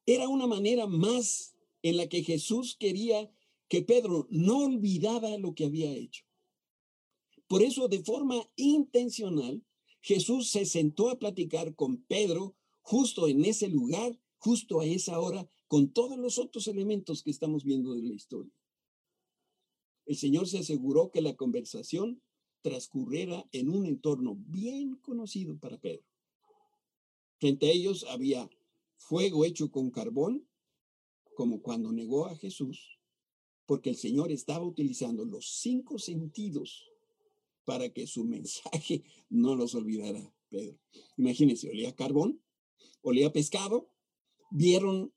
Era 0.04 0.28
una 0.28 0.46
manera 0.46 0.86
más 0.86 1.51
en 1.82 1.96
la 1.96 2.08
que 2.08 2.22
Jesús 2.22 2.76
quería 2.78 3.30
que 3.68 3.82
Pedro 3.82 4.26
no 4.30 4.58
olvidara 4.58 5.38
lo 5.38 5.54
que 5.54 5.64
había 5.64 5.90
hecho. 5.90 6.24
Por 7.48 7.62
eso, 7.62 7.88
de 7.88 8.02
forma 8.02 8.48
intencional, 8.56 9.64
Jesús 10.00 10.50
se 10.50 10.66
sentó 10.66 11.10
a 11.10 11.18
platicar 11.18 11.74
con 11.74 11.98
Pedro 12.02 12.56
justo 12.80 13.28
en 13.28 13.44
ese 13.44 13.68
lugar, 13.68 14.18
justo 14.38 14.80
a 14.80 14.86
esa 14.86 15.20
hora, 15.20 15.48
con 15.68 15.92
todos 15.92 16.18
los 16.18 16.38
otros 16.38 16.66
elementos 16.66 17.22
que 17.22 17.30
estamos 17.30 17.64
viendo 17.64 17.94
de 17.94 18.02
la 18.02 18.12
historia. 18.12 18.52
El 20.04 20.16
Señor 20.16 20.48
se 20.48 20.58
aseguró 20.58 21.10
que 21.10 21.22
la 21.22 21.36
conversación 21.36 22.20
transcurriera 22.60 23.48
en 23.52 23.70
un 23.70 23.86
entorno 23.86 24.36
bien 24.36 24.96
conocido 24.96 25.56
para 25.58 25.78
Pedro. 25.78 26.04
Frente 27.38 27.66
a 27.66 27.70
ellos 27.70 28.04
había 28.08 28.48
fuego 28.96 29.44
hecho 29.44 29.70
con 29.70 29.90
carbón, 29.90 30.46
como 31.34 31.62
cuando 31.62 31.92
negó 31.92 32.26
a 32.26 32.36
Jesús, 32.36 32.98
porque 33.66 33.90
el 33.90 33.96
Señor 33.96 34.32
estaba 34.32 34.64
utilizando 34.64 35.24
los 35.24 35.60
cinco 35.60 35.98
sentidos 35.98 36.90
para 37.64 37.88
que 37.90 38.06
su 38.06 38.24
mensaje 38.36 39.04
no 39.28 39.54
los 39.54 39.74
olvidara 39.74 40.34
Pedro. 40.48 40.78
Imagínense, 41.16 41.68
olía 41.68 41.94
carbón, 41.94 42.42
olía 43.00 43.32
pescado, 43.32 43.88
vieron 44.50 45.12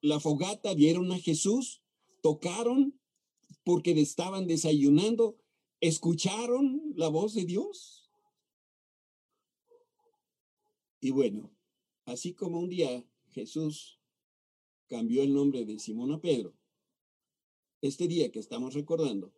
la 0.00 0.20
fogata, 0.20 0.74
vieron 0.74 1.10
a 1.12 1.18
Jesús, 1.18 1.82
tocaron 2.22 3.00
porque 3.64 3.92
estaban 4.00 4.46
desayunando, 4.46 5.38
escucharon 5.80 6.92
la 6.94 7.08
voz 7.08 7.34
de 7.34 7.44
Dios. 7.44 8.10
Y 11.00 11.10
bueno, 11.10 11.50
así 12.04 12.34
como 12.34 12.58
un 12.58 12.68
día 12.68 13.04
Jesús 13.30 14.00
cambió 14.88 15.22
el 15.22 15.34
nombre 15.34 15.64
de 15.64 15.78
Simón 15.78 16.12
a 16.12 16.20
Pedro, 16.20 16.54
este 17.82 18.08
día 18.08 18.30
que 18.30 18.38
estamos 18.38 18.74
recordando, 18.74 19.32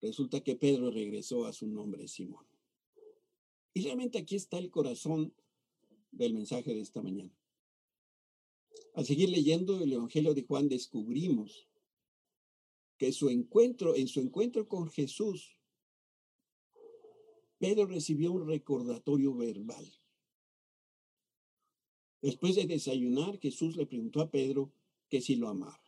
resulta 0.00 0.42
que 0.42 0.56
Pedro 0.56 0.90
regresó 0.90 1.46
a 1.46 1.52
su 1.52 1.66
nombre 1.66 2.08
Simón. 2.08 2.46
Y 3.74 3.82
realmente 3.82 4.18
aquí 4.18 4.36
está 4.36 4.58
el 4.58 4.70
corazón 4.70 5.34
del 6.10 6.34
mensaje 6.34 6.74
de 6.74 6.80
esta 6.80 7.02
mañana. 7.02 7.34
Al 8.94 9.06
seguir 9.06 9.30
leyendo 9.30 9.82
el 9.82 9.92
Evangelio 9.92 10.34
de 10.34 10.42
Juan 10.42 10.68
descubrimos 10.68 11.68
que 12.98 13.12
su 13.12 13.30
encuentro, 13.30 13.96
en 13.96 14.08
su 14.08 14.20
encuentro 14.20 14.68
con 14.68 14.88
Jesús, 14.90 15.56
Pedro 17.58 17.86
recibió 17.86 18.32
un 18.32 18.46
recordatorio 18.46 19.34
verbal. 19.34 20.01
Después 22.22 22.54
de 22.54 22.66
desayunar, 22.66 23.40
Jesús 23.40 23.76
le 23.76 23.84
preguntó 23.84 24.20
a 24.20 24.30
Pedro 24.30 24.72
que 25.10 25.20
si 25.20 25.34
lo 25.34 25.48
amaba. 25.48 25.82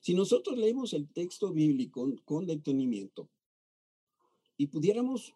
Si 0.00 0.12
nosotros 0.12 0.58
leemos 0.58 0.92
el 0.92 1.08
texto 1.08 1.50
bíblico 1.50 2.06
con, 2.26 2.44
detenimiento 2.44 3.30
y 4.58 4.66
pudiéramos 4.66 5.34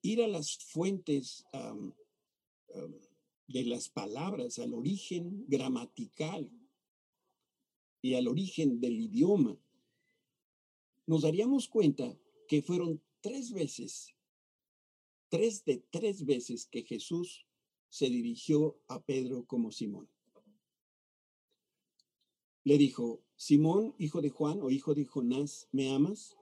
ir 0.00 0.22
a 0.22 0.28
las 0.28 0.56
fuentes 0.56 1.44
de 3.48 3.64
las 3.64 3.88
palabras, 3.88 4.60
al 4.60 4.72
origen 4.72 5.44
gramatical 5.48 6.48
y 8.00 8.14
al 8.14 8.28
origen 8.28 8.80
del 8.80 9.00
idioma, 9.00 9.58
nos 11.06 11.22
daríamos 11.22 11.68
cuenta 11.68 12.16
que 12.46 12.62
fueron 12.62 13.02
tres 13.20 13.52
veces, 13.52 14.14
tres 15.28 15.64
de 15.64 15.78
tres 15.90 16.24
veces 16.24 16.66
que 16.66 16.84
Jesús 16.84 17.43
se 17.94 18.10
dirigió 18.10 18.76
a 18.88 19.00
Pedro 19.04 19.44
como 19.46 19.70
Simón. 19.70 20.08
Le 22.64 22.76
dijo, 22.76 23.22
Simón, 23.36 23.94
hijo 23.98 24.20
de 24.20 24.30
Juan 24.30 24.60
o 24.62 24.70
hijo 24.70 24.96
de 24.96 25.04
Jonás, 25.04 25.68
¿me 25.70 25.94
amas? 25.94 26.36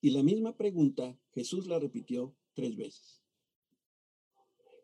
Y 0.00 0.08
la 0.12 0.22
misma 0.22 0.56
pregunta 0.56 1.20
Jesús 1.34 1.66
la 1.66 1.78
repitió 1.78 2.34
tres 2.54 2.76
veces, 2.76 3.20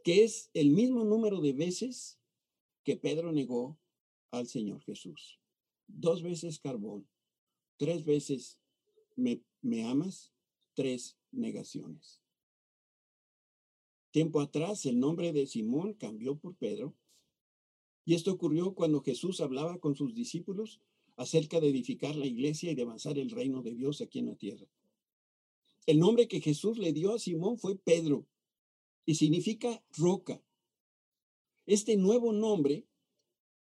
que 0.05 0.23
es 0.23 0.51
el 0.53 0.69
mismo 0.69 1.03
número 1.03 1.41
de 1.41 1.55
veces 1.55 2.19
que 2.85 2.99
Pedro 2.99 3.33
negó 3.33 3.79
al 4.31 4.49
Señor 4.49 4.83
Jesús. 4.83 5.41
Dos 5.87 6.23
veces 6.23 6.59
carbón, 6.59 7.09
tres 7.79 8.05
veces 8.05 8.61
me, 9.17 9.43
me 9.63 9.83
amas, 9.87 10.35
tres 10.75 11.17
negaciones. 11.33 12.21
Tiempo 14.11 14.41
atrás 14.41 14.87
el 14.87 14.99
nombre 14.99 15.33
de 15.33 15.47
Simón 15.47 15.95
cambió 15.95 16.37
por 16.37 16.57
Pedro 16.57 16.95
y 18.05 18.15
esto 18.15 18.33
ocurrió 18.33 18.75
cuando 18.75 19.03
Jesús 19.03 19.41
hablaba 19.41 19.79
con 19.79 19.95
sus 19.95 20.15
discípulos 20.15 20.81
acerca 21.17 21.61
de 21.61 21.69
edificar 21.69 22.17
la 22.17 22.27
iglesia 22.27 22.73
y 22.73 22.75
de 22.75 22.83
avanzar 22.83 23.19
el 23.19 23.31
reino 23.31 23.63
de 23.63 23.75
Dios 23.75 24.01
aquí 24.01 24.19
en 24.19 24.27
la 24.27 24.35
tierra. 24.35 24.67
El 25.87 25.99
nombre 25.99 26.27
que 26.27 26.41
Jesús 26.41 26.79
le 26.79 26.93
dio 26.93 27.15
a 27.15 27.19
Simón 27.19 27.59
fue 27.59 27.77
Pedro 27.77 28.27
y 29.07 29.15
significa 29.15 29.85
roca. 29.97 30.43
Este 31.67 31.97
nuevo 31.97 32.33
nombre 32.33 32.87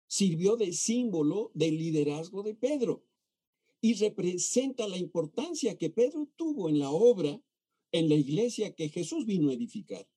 sirvió 0.07 0.55
de 0.55 0.73
símbolo 0.73 1.51
del 1.53 1.77
liderazgo 1.77 2.41
de 2.41 2.55
Pedro 2.55 3.03
y 3.81 3.93
representa 3.95 4.87
la 4.87 4.97
importancia 4.97 5.77
que 5.77 5.89
Pedro 5.89 6.27
tuvo 6.35 6.69
en 6.69 6.79
la 6.79 6.89
obra, 6.89 7.41
en 7.91 8.09
la 8.09 8.15
iglesia 8.15 8.73
que 8.73 8.89
Jesús 8.89 9.25
vino 9.25 9.49
a 9.49 9.53
edificar. 9.53 10.07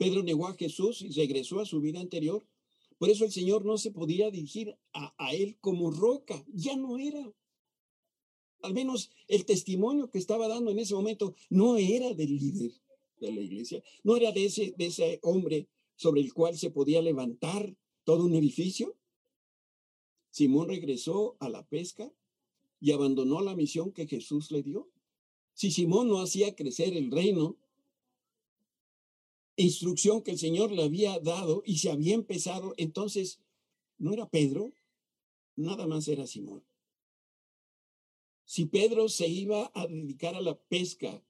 Pedro 0.00 0.22
negó 0.22 0.46
a 0.46 0.54
Jesús 0.54 1.02
y 1.02 1.10
regresó 1.10 1.60
a 1.60 1.66
su 1.66 1.78
vida 1.78 2.00
anterior. 2.00 2.42
Por 2.96 3.10
eso 3.10 3.26
el 3.26 3.32
Señor 3.32 3.66
no 3.66 3.76
se 3.76 3.90
podía 3.90 4.30
dirigir 4.30 4.74
a, 4.94 5.34
él 5.34 5.58
como 5.60 5.90
roca, 5.90 6.42
ya 6.54 6.74
no 6.74 6.96
era. 6.96 7.30
Al 8.62 8.72
menos 8.72 9.10
el 9.28 9.44
testimonio 9.44 10.08
que 10.08 10.16
estaba 10.16 10.48
dando 10.48 10.70
en 10.70 10.78
ese 10.78 10.94
momento 10.94 11.34
no 11.50 11.76
era 11.76 12.14
del 12.14 12.34
líder 12.34 12.72
de 13.18 13.30
la 13.30 13.42
iglesia, 13.42 13.82
no 14.02 14.16
era 14.16 14.32
de 14.32 14.46
ese, 14.46 14.72
de 14.78 14.86
ese 14.86 15.18
hombre 15.22 15.68
sobre 15.96 16.22
el 16.22 16.32
cual 16.32 16.56
se 16.56 16.70
podía 16.70 17.02
levantar 17.02 17.76
todo 18.04 18.24
un 18.24 18.34
edificio. 18.34 18.96
Simón 20.30 20.68
regresó 20.68 21.36
a 21.40 21.50
la 21.50 21.66
pesca 21.66 22.10
y 22.80 22.92
abandonó 22.92 23.42
la 23.42 23.54
misión 23.54 23.92
que 23.92 24.06
Jesús 24.06 24.50
le 24.50 24.62
dio. 24.62 24.90
Si 25.52 25.70
Simón 25.70 26.08
no 26.08 26.22
hacía 26.22 26.54
crecer 26.54 26.96
el 26.96 27.10
reino, 27.10 27.58
instrucción 29.56 30.22
que 30.22 30.32
el 30.32 30.38
Señor 30.38 30.72
le 30.72 30.84
había 30.84 31.18
dado 31.18 31.62
y 31.64 31.78
se 31.78 31.90
había 31.90 32.14
empezado, 32.14 32.74
entonces 32.76 33.40
no 33.98 34.12
era 34.12 34.28
Pedro, 34.28 34.72
nada 35.56 35.86
más 35.86 36.08
era 36.08 36.26
Simón. 36.26 36.64
Si 38.44 38.66
Pedro 38.66 39.08
se 39.08 39.28
iba 39.28 39.70
a 39.74 39.86
dedicar 39.86 40.34
a 40.34 40.40
la 40.40 40.58
pesca 40.58 41.22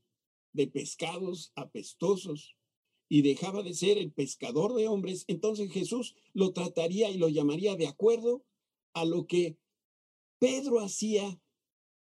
de 0.52 0.66
pescados 0.66 1.52
apestosos 1.54 2.56
y 3.08 3.22
dejaba 3.22 3.62
de 3.62 3.74
ser 3.74 3.98
el 3.98 4.12
pescador 4.12 4.74
de 4.74 4.88
hombres, 4.88 5.24
entonces 5.28 5.70
Jesús 5.70 6.14
lo 6.32 6.52
trataría 6.52 7.10
y 7.10 7.18
lo 7.18 7.28
llamaría 7.28 7.76
de 7.76 7.88
acuerdo 7.88 8.44
a 8.94 9.04
lo 9.04 9.26
que 9.26 9.58
Pedro 10.38 10.80
hacía 10.80 11.40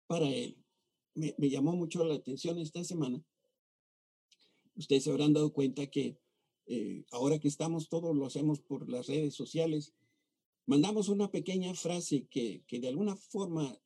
para 0.06 0.28
él. 0.30 0.56
Me, 1.14 1.34
me 1.38 1.50
llamó 1.50 1.72
mucho 1.72 2.04
la 2.04 2.14
atención 2.14 2.58
esta 2.58 2.84
semana 2.84 3.24
Ustedes 4.78 5.04
se 5.04 5.10
habrán 5.10 5.32
dado 5.32 5.52
cuenta 5.52 5.88
que 5.88 6.16
eh, 6.66 7.04
ahora 7.10 7.40
que 7.40 7.48
estamos 7.48 7.88
todos 7.88 8.16
lo 8.16 8.26
hacemos 8.26 8.60
por 8.60 8.88
las 8.88 9.08
redes 9.08 9.34
sociales, 9.34 9.92
mandamos 10.66 11.08
una 11.08 11.30
pequeña 11.30 11.74
frase 11.74 12.28
que, 12.30 12.62
que 12.66 12.78
de 12.78 12.88
alguna 12.88 13.16
forma 13.16 13.76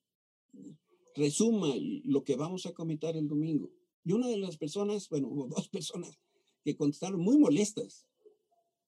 resuma 1.14 1.72
lo 2.04 2.24
que 2.24 2.36
vamos 2.36 2.66
a 2.66 2.72
comentar 2.72 3.16
el 3.16 3.26
domingo. 3.26 3.72
Y 4.04 4.12
una 4.12 4.28
de 4.28 4.36
las 4.36 4.58
personas, 4.58 5.08
bueno, 5.08 5.28
hubo 5.28 5.48
dos 5.48 5.68
personas 5.70 6.18
que 6.62 6.76
contestaron 6.76 7.20
muy 7.20 7.38
molestas. 7.38 8.06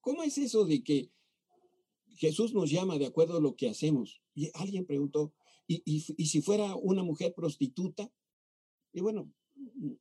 ¿Cómo 0.01 0.23
es 0.23 0.37
eso 0.37 0.67
de 0.67 0.85
que 0.85 1.11
Jesús 2.17 2.53
nos 2.53 2.71
llama 2.71 2.99
de 2.99 3.07
acuerdo 3.07 3.38
a 3.38 3.40
lo 3.40 3.57
que 3.57 3.71
hacemos? 3.71 4.21
Y 4.35 4.51
alguien 4.55 4.85
preguntó, 4.85 5.33
¿y, 5.67 5.83
y, 5.87 6.05
y 6.19 6.27
si 6.27 6.43
fuera 6.43 6.77
una 6.77 7.03
mujer 7.03 7.33
prostituta? 7.35 8.12
Y 8.93 9.01
bueno, 9.01 9.33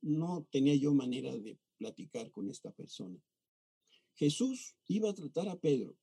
no 0.02 0.46
tenía 0.50 0.74
yo 0.74 0.92
manera 0.92 1.34
de 1.36 1.58
platicar 1.84 2.30
con 2.30 2.48
esta 2.48 2.72
persona. 2.72 3.22
Jesús 4.14 4.74
iba 4.86 5.10
a 5.10 5.14
tratar 5.14 5.48
a 5.50 5.60
Pedro. 5.60 5.98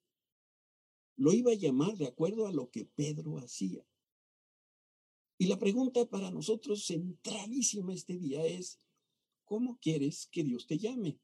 Lo 1.16 1.34
iba 1.34 1.52
a 1.52 1.56
llamar 1.56 1.98
de 1.98 2.06
acuerdo 2.06 2.46
a 2.46 2.52
lo 2.52 2.70
que 2.70 2.86
Pedro 2.86 3.40
hacía. 3.40 3.84
Y 5.40 5.48
la 5.48 5.58
pregunta 5.58 6.06
para 6.06 6.30
nosotros 6.30 6.86
centralísima 6.86 7.96
este 7.96 8.16
día 8.16 8.46
es, 8.46 8.80
¿cómo 9.44 9.80
quieres 9.80 10.28
que 10.32 10.44
Dios 10.44 10.68
te 10.68 10.78
llame? 10.78 11.20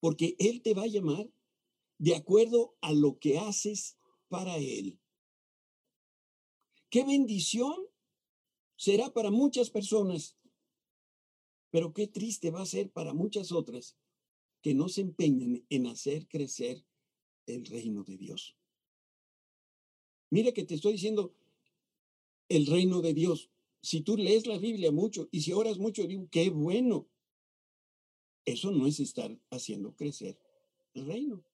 Porque 0.00 0.34
Él 0.38 0.62
te 0.62 0.72
va 0.72 0.84
a 0.84 0.94
llamar 0.94 1.30
de 1.98 2.16
acuerdo 2.16 2.78
a 2.80 2.92
lo 2.92 3.18
que 3.18 3.38
haces 3.38 3.98
para 4.28 4.56
Él. 4.56 4.98
Qué 6.88 7.04
bendición 7.04 7.76
será 8.76 9.12
para 9.12 9.30
muchas 9.30 9.68
personas 9.68 10.37
pero 11.70 11.92
qué 11.92 12.06
triste 12.06 12.50
va 12.50 12.62
a 12.62 12.66
ser 12.66 12.90
para 12.90 13.14
muchas 13.14 13.52
otras 13.52 13.96
que 14.62 14.74
no 14.74 14.88
se 14.88 15.02
empeñan 15.02 15.64
en 15.68 15.86
hacer 15.86 16.26
crecer 16.26 16.84
el 17.46 17.64
reino 17.66 18.04
de 18.04 18.16
Dios. 18.16 18.56
Mira 20.30 20.52
que 20.52 20.64
te 20.64 20.74
estoy 20.74 20.92
diciendo 20.92 21.34
el 22.48 22.66
reino 22.66 23.00
de 23.00 23.14
Dios. 23.14 23.50
Si 23.80 24.00
tú 24.00 24.16
lees 24.16 24.46
la 24.46 24.58
Biblia 24.58 24.90
mucho 24.90 25.28
y 25.30 25.42
si 25.42 25.52
oras 25.52 25.78
mucho, 25.78 26.06
digo, 26.06 26.28
qué 26.30 26.50
bueno. 26.50 27.08
Eso 28.44 28.70
no 28.70 28.86
es 28.86 29.00
estar 29.00 29.38
haciendo 29.50 29.94
crecer 29.94 30.38
el 30.94 31.06
reino. 31.06 31.44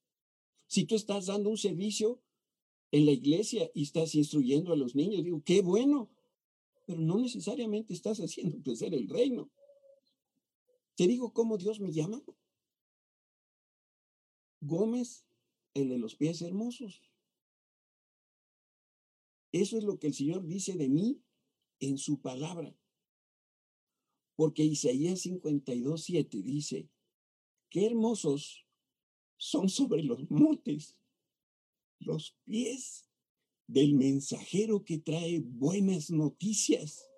Si 0.66 0.84
tú 0.84 0.94
estás 0.94 1.26
dando 1.26 1.50
un 1.50 1.58
servicio 1.58 2.20
en 2.90 3.06
la 3.06 3.12
iglesia 3.12 3.70
y 3.74 3.82
estás 3.82 4.14
instruyendo 4.14 4.72
a 4.72 4.76
los 4.76 4.94
niños, 4.94 5.24
digo, 5.24 5.42
qué 5.44 5.60
bueno. 5.62 6.10
Pero 6.86 7.00
no 7.00 7.18
necesariamente 7.18 7.92
estás 7.92 8.18
haciendo 8.18 8.60
crecer 8.62 8.94
el 8.94 9.08
reino. 9.08 9.50
¿Te 10.96 11.06
digo 11.06 11.32
cómo 11.32 11.58
Dios 11.58 11.80
me 11.80 11.92
llama? 11.92 12.22
Gómez, 14.60 15.26
el 15.74 15.88
de 15.88 15.98
los 15.98 16.14
pies 16.14 16.40
hermosos. 16.42 17.02
Eso 19.52 19.78
es 19.78 19.84
lo 19.84 19.98
que 19.98 20.08
el 20.08 20.14
Señor 20.14 20.46
dice 20.46 20.74
de 20.74 20.88
mí 20.88 21.22
en 21.80 21.98
su 21.98 22.20
palabra. 22.20 22.76
Porque 24.36 24.64
Isaías 24.64 25.20
52, 25.20 26.02
7 26.02 26.42
dice, 26.42 26.88
qué 27.70 27.86
hermosos 27.86 28.66
son 29.36 29.68
sobre 29.68 30.02
los 30.02 30.28
montes 30.30 30.98
los 32.00 32.36
pies 32.44 33.08
del 33.66 33.94
mensajero 33.94 34.84
que 34.84 34.98
trae 34.98 35.40
buenas 35.40 36.10
noticias. 36.10 37.08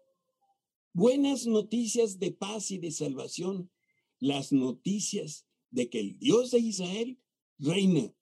Buenas 0.98 1.46
noticias 1.46 2.18
de 2.18 2.32
paz 2.32 2.70
y 2.70 2.78
de 2.78 2.90
salvación. 2.90 3.70
Las 4.18 4.50
noticias 4.50 5.46
de 5.70 5.90
que 5.90 6.00
el 6.00 6.18
Dios 6.18 6.52
de 6.52 6.58
Israel 6.58 7.20
reina. 7.58 8.16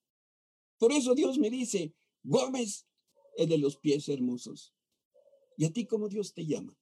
Por 0.78 0.90
eso 0.90 1.14
Dios 1.14 1.38
me 1.38 1.50
dice, 1.50 1.94
Gómez 2.24 2.88
es 3.36 3.48
de 3.48 3.58
los 3.58 3.76
pies 3.76 4.08
hermosos. 4.08 4.74
¿Y 5.56 5.66
a 5.66 5.72
ti 5.72 5.86
cómo 5.86 6.08
Dios 6.08 6.34
te 6.34 6.46
llama? 6.46 6.76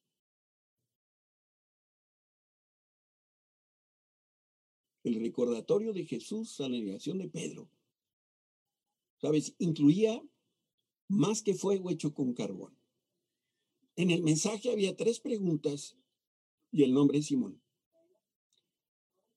El 5.04 5.20
recordatorio 5.20 5.92
de 5.92 6.06
Jesús 6.06 6.58
a 6.62 6.70
la 6.70 6.78
negación 6.78 7.18
de 7.18 7.28
Pedro, 7.28 7.68
¿sabes? 9.20 9.54
Incluía 9.58 10.22
más 11.08 11.42
que 11.42 11.52
fuego 11.52 11.90
hecho 11.90 12.14
con 12.14 12.32
carbón. 12.32 12.81
En 13.96 14.10
el 14.10 14.22
mensaje 14.22 14.70
había 14.70 14.96
tres 14.96 15.20
preguntas 15.20 15.96
y 16.70 16.82
el 16.82 16.94
nombre 16.94 17.18
es 17.18 17.26
Simón. 17.26 17.60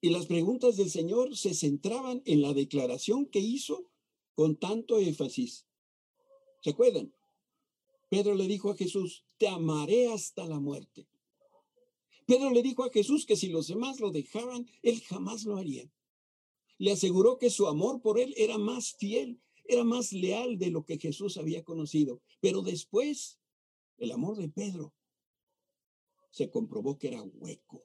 Y 0.01 0.09
las 0.09 0.27
preguntas 0.27 0.77
del 0.77 0.89
Señor 0.89 1.35
se 1.35 1.53
centraban 1.53 2.21
en 2.25 2.41
la 2.41 2.53
declaración 2.53 3.25
que 3.25 3.39
hizo 3.39 3.91
con 4.33 4.55
tanto 4.55 4.99
énfasis. 4.99 5.65
¿Se 6.61 6.69
acuerdan? 6.69 7.13
Pedro 8.09 8.35
le 8.35 8.47
dijo 8.47 8.69
a 8.69 8.75
Jesús, 8.75 9.25
te 9.37 9.47
amaré 9.47 10.11
hasta 10.11 10.45
la 10.45 10.59
muerte. 10.59 11.07
Pedro 12.25 12.51
le 12.51 12.63
dijo 12.63 12.83
a 12.83 12.91
Jesús 12.91 13.25
que 13.25 13.35
si 13.35 13.49
los 13.49 13.67
demás 13.67 13.99
lo 13.99 14.11
dejaban, 14.11 14.67
él 14.81 15.01
jamás 15.01 15.43
lo 15.43 15.57
haría. 15.57 15.89
Le 16.77 16.91
aseguró 16.91 17.37
que 17.37 17.49
su 17.49 17.67
amor 17.67 18.01
por 18.01 18.19
él 18.19 18.33
era 18.37 18.57
más 18.57 18.93
fiel, 18.93 19.39
era 19.65 19.83
más 19.83 20.11
leal 20.11 20.57
de 20.57 20.71
lo 20.71 20.85
que 20.85 20.97
Jesús 20.97 21.37
había 21.37 21.63
conocido. 21.63 22.21
Pero 22.41 22.61
después, 22.61 23.39
el 23.97 24.11
amor 24.11 24.37
de 24.37 24.49
Pedro 24.49 24.93
se 26.31 26.49
comprobó 26.49 26.97
que 26.97 27.07
era 27.07 27.21
hueco. 27.21 27.83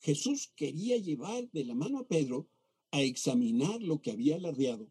Jesús 0.00 0.52
quería 0.56 0.96
llevar 0.96 1.50
de 1.50 1.64
la 1.64 1.74
mano 1.74 1.98
a 1.98 2.06
Pedro 2.06 2.48
a 2.90 3.02
examinar 3.02 3.82
lo 3.82 4.00
que 4.00 4.10
había 4.10 4.36
alardeado 4.36 4.88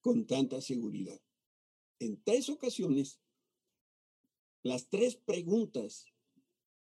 con 0.00 0.26
tanta 0.26 0.60
seguridad. 0.60 1.20
En 1.98 2.20
tres 2.22 2.48
ocasiones, 2.48 3.20
las 4.62 4.88
tres 4.88 5.16
preguntas 5.16 6.06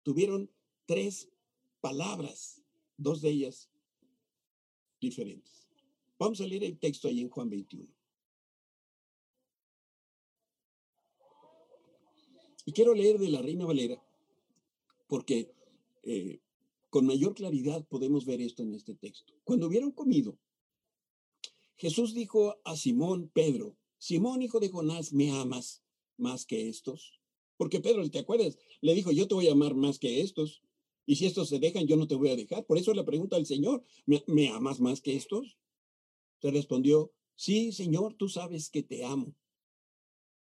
tuvieron 0.03 0.51
tres 0.87 1.29
palabras, 1.81 2.63
dos 2.97 3.21
de 3.21 3.31
ellas 3.31 3.71
diferentes. 5.01 5.69
Vamos 6.19 6.41
a 6.41 6.47
leer 6.47 6.65
el 6.65 6.79
texto 6.79 7.09
ahí 7.09 7.21
en 7.21 7.31
Juan 7.31 7.49
21. 7.49 7.98
Y 12.69 12.73
quiero 12.73 12.93
leer 12.93 13.19
de 13.19 13.31
la 13.31 13.41
Reina 13.41 13.65
Valera, 13.65 13.99
porque 15.07 15.55
eh, 16.03 16.41
con 16.91 17.07
mayor 17.07 17.33
claridad 17.33 17.83
podemos 17.87 18.27
ver 18.27 18.43
esto 18.43 18.63
en 18.63 18.75
este 18.75 18.95
texto. 18.95 19.33
Cuando 19.43 19.69
hubieron 19.69 19.91
comido, 19.91 20.39
Jesús 21.77 22.13
dijo 22.13 22.61
a 22.65 22.77
Simón 22.77 23.31
Pedro, 23.33 23.79
Simón 23.97 24.43
hijo 24.43 24.61
de 24.61 24.69
Jonás, 24.69 25.15
¿me 25.15 25.31
amas 25.31 25.83
más 26.19 26.45
que 26.45 26.69
estos? 26.69 27.19
Porque 27.57 27.81
Pedro, 27.81 28.07
¿te 28.11 28.19
acuerdas? 28.19 28.59
Le 28.83 28.93
dijo, 28.93 29.13
yo 29.13 29.27
te 29.27 29.35
voy 29.35 29.49
a 29.49 29.53
amar 29.53 29.75
más 29.75 29.99
que 29.99 30.21
estos. 30.21 30.61
Y 31.07 31.17
si 31.17 31.25
estos 31.25 31.49
se 31.49 31.61
dejan, 31.61 31.87
yo 31.87 31.97
no 31.97 32.07
te 32.07 32.17
voy 32.17 32.29
a 32.29 32.37
dejar. 32.37 32.67
Por 32.67 32.77
eso 32.77 32.93
le 32.93 33.03
pregunta 33.03 33.37
al 33.37 33.47
Señor, 33.47 33.83
¿me, 34.05 34.23
¿me 34.27 34.51
amas 34.51 34.79
más 34.79 35.01
que 35.01 35.17
estos? 35.17 35.57
Se 36.43 36.51
respondió, 36.51 37.15
sí, 37.35 37.73
Señor, 37.73 38.13
tú 38.19 38.29
sabes 38.29 38.69
que 38.69 38.83
te 38.83 39.07
amo. 39.07 39.35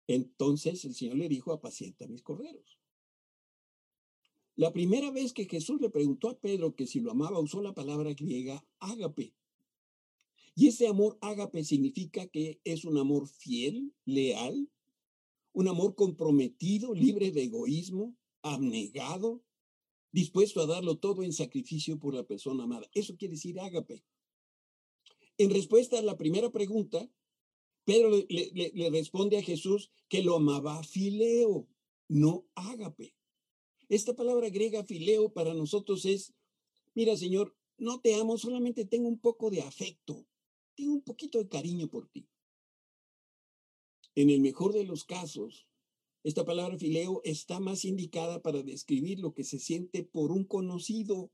Entonces 0.10 0.84
el 0.86 0.96
Señor 0.96 1.18
le 1.18 1.30
dijo, 1.30 1.54
apacienta 1.54 2.08
mis 2.08 2.24
corderos. 2.24 2.80
La 4.56 4.74
primera 4.74 5.12
vez 5.12 5.34
que 5.34 5.46
Jesús 5.46 5.80
le 5.80 5.92
preguntó 5.92 6.30
a 6.30 6.40
Pedro 6.40 6.76
que 6.76 6.88
si 6.88 7.00
lo 7.00 7.12
amaba, 7.12 7.40
usó 7.40 7.62
la 7.62 7.76
palabra 7.76 8.12
griega 8.16 8.66
ágape. 8.80 9.36
Y 10.56 10.68
ese 10.68 10.88
amor 10.88 11.20
ágape 11.22 11.64
significa 11.64 12.26
que 12.26 12.60
es 12.64 12.86
un 12.86 12.98
amor 12.98 13.28
fiel, 13.28 13.94
leal, 14.06 14.68
un 15.54 15.68
amor 15.68 15.94
comprometido, 15.94 16.96
libre 16.96 17.30
de 17.30 17.44
egoísmo, 17.44 18.18
abnegado, 18.42 19.44
dispuesto 20.12 20.60
a 20.62 20.66
darlo 20.66 20.98
todo 20.98 21.22
en 21.22 21.34
sacrificio 21.34 22.00
por 22.00 22.16
la 22.16 22.24
persona 22.24 22.64
amada. 22.64 22.90
Eso 22.96 23.16
quiere 23.16 23.36
decir 23.36 23.60
ágape. 23.60 24.04
En 25.38 25.52
respuesta 25.52 26.00
a 26.00 26.02
la 26.02 26.18
primera 26.18 26.50
pregunta, 26.50 27.08
Pedro 27.90 28.12
le, 28.12 28.72
le 28.76 28.90
responde 28.92 29.40
a 29.40 29.42
Jesús 29.42 29.90
que 30.10 30.22
lo 30.22 30.36
amaba 30.36 30.84
fileo, 30.84 31.68
no 32.08 32.46
ágape. 32.54 33.16
Esta 33.88 34.16
palabra 34.16 34.50
griega 34.50 34.84
fileo 34.84 35.34
para 35.34 35.56
nosotros 35.56 36.06
es, 36.06 36.36
mira 36.94 37.18
Señor, 37.18 37.58
no 37.80 38.00
te 38.00 38.14
amo, 38.14 38.38
solamente 38.38 38.86
tengo 38.86 39.08
un 39.08 39.18
poco 39.18 39.50
de 39.50 39.64
afecto, 39.64 40.28
tengo 40.76 40.94
un 40.94 41.02
poquito 41.02 41.40
de 41.40 41.50
cariño 41.50 41.90
por 41.90 42.08
ti. 42.10 42.30
En 44.14 44.30
el 44.30 44.42
mejor 44.42 44.74
de 44.74 44.84
los 44.84 45.04
casos, 45.04 45.68
esta 46.24 46.46
palabra 46.46 46.78
fileo 46.78 47.22
está 47.24 47.60
más 47.60 47.86
indicada 47.86 48.44
para 48.44 48.62
describir 48.62 49.18
lo 49.18 49.34
que 49.34 49.44
se 49.44 49.58
siente 49.58 50.04
por 50.04 50.32
un 50.32 50.44
conocido. 50.44 51.32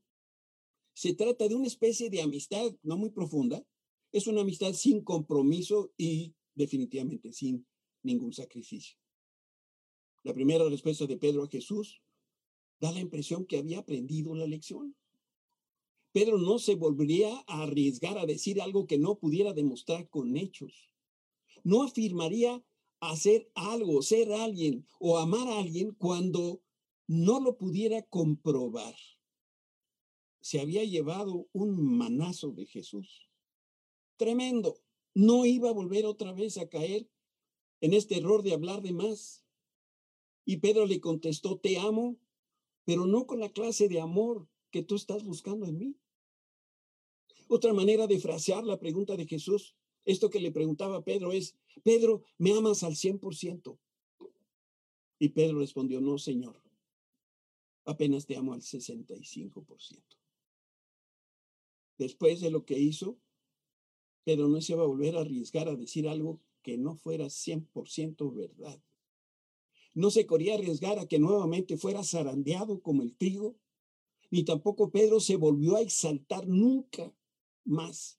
Se 0.94 1.12
trata 1.12 1.48
de 1.48 1.54
una 1.54 1.66
especie 1.66 2.08
de 2.08 2.22
amistad 2.22 2.74
no 2.82 2.96
muy 2.96 3.10
profunda, 3.10 3.62
es 4.10 4.26
una 4.26 4.40
amistad 4.40 4.72
sin 4.72 5.04
compromiso 5.04 5.92
y 5.98 6.34
definitivamente 6.56 7.32
sin 7.32 7.64
ningún 8.02 8.32
sacrificio. 8.32 8.98
La 10.24 10.34
primera 10.34 10.68
respuesta 10.68 11.06
de 11.06 11.16
Pedro 11.16 11.44
a 11.44 11.48
Jesús 11.48 12.02
da 12.80 12.90
la 12.90 13.00
impresión 13.00 13.46
que 13.46 13.58
había 13.58 13.78
aprendido 13.78 14.34
la 14.34 14.46
lección. 14.46 14.96
Pedro 16.12 16.38
no 16.38 16.58
se 16.58 16.74
volvería 16.74 17.44
a 17.46 17.62
arriesgar 17.62 18.18
a 18.18 18.26
decir 18.26 18.60
algo 18.60 18.86
que 18.86 18.98
no 18.98 19.18
pudiera 19.18 19.52
demostrar 19.52 20.08
con 20.08 20.36
hechos. 20.36 20.90
No 21.62 21.82
afirmaría 21.82 22.64
hacer 23.00 23.50
algo, 23.54 24.02
ser 24.02 24.32
alguien 24.32 24.86
o 24.98 25.18
amar 25.18 25.46
a 25.48 25.58
alguien 25.58 25.92
cuando 25.92 26.62
no 27.06 27.40
lo 27.40 27.56
pudiera 27.56 28.02
comprobar. 28.02 28.96
Se 30.40 30.60
había 30.60 30.84
llevado 30.84 31.48
un 31.52 31.96
manazo 31.98 32.50
de 32.52 32.66
Jesús. 32.66 33.28
Tremendo. 34.16 34.85
No 35.16 35.46
iba 35.46 35.70
a 35.70 35.72
volver 35.72 36.04
otra 36.04 36.32
vez 36.32 36.58
a 36.58 36.68
caer 36.68 37.08
en 37.80 37.94
este 37.94 38.18
error 38.18 38.42
de 38.42 38.52
hablar 38.52 38.82
de 38.82 38.92
más. 38.92 39.46
Y 40.44 40.58
Pedro 40.58 40.84
le 40.84 41.00
contestó, 41.00 41.58
te 41.58 41.78
amo 41.78 42.18
pero 42.86 43.04
no 43.04 43.26
con 43.26 43.40
la 43.40 43.50
clase 43.50 43.88
de 43.88 44.00
amor 44.00 44.48
que 44.70 44.82
tú 44.82 44.94
estás 44.94 45.24
buscando 45.24 45.66
en 45.66 45.76
mí. 45.76 45.96
Otra 47.48 47.72
manera 47.72 48.06
de 48.06 48.20
frasear 48.20 48.64
la 48.64 48.78
pregunta 48.78 49.16
de 49.16 49.26
Jesús, 49.26 49.74
esto 50.04 50.30
que 50.30 50.38
le 50.38 50.52
preguntaba 50.52 51.04
Pedro 51.04 51.32
es, 51.32 51.56
Pedro, 51.82 52.22
¿me 52.38 52.52
amas 52.52 52.84
al 52.84 52.94
100%? 52.94 53.76
Y 55.18 55.28
Pedro 55.30 55.58
respondió, 55.58 56.00
no, 56.00 56.16
Señor, 56.16 56.62
apenas 57.84 58.24
te 58.24 58.36
amo 58.36 58.52
al 58.52 58.62
65%. 58.62 60.04
Después 61.98 62.40
de 62.40 62.50
lo 62.50 62.64
que 62.64 62.78
hizo, 62.78 63.18
Pedro 64.26 64.48
no 64.48 64.60
se 64.60 64.72
iba 64.72 64.82
a 64.82 64.86
volver 64.86 65.16
a 65.16 65.20
arriesgar 65.20 65.68
a 65.68 65.76
decir 65.76 66.08
algo 66.08 66.40
que 66.60 66.76
no 66.76 66.96
fuera 66.96 67.26
100% 67.26 68.34
verdad. 68.34 68.82
No 69.94 70.10
se 70.10 70.26
quería 70.26 70.54
arriesgar 70.54 70.98
a 70.98 71.06
que 71.06 71.20
nuevamente 71.20 71.76
fuera 71.76 72.02
zarandeado 72.02 72.82
como 72.82 73.04
el 73.04 73.14
trigo, 73.14 73.56
ni 74.32 74.42
tampoco 74.42 74.90
Pedro 74.90 75.20
se 75.20 75.36
volvió 75.36 75.76
a 75.76 75.80
exaltar 75.80 76.48
nunca 76.48 77.14
más 77.64 78.18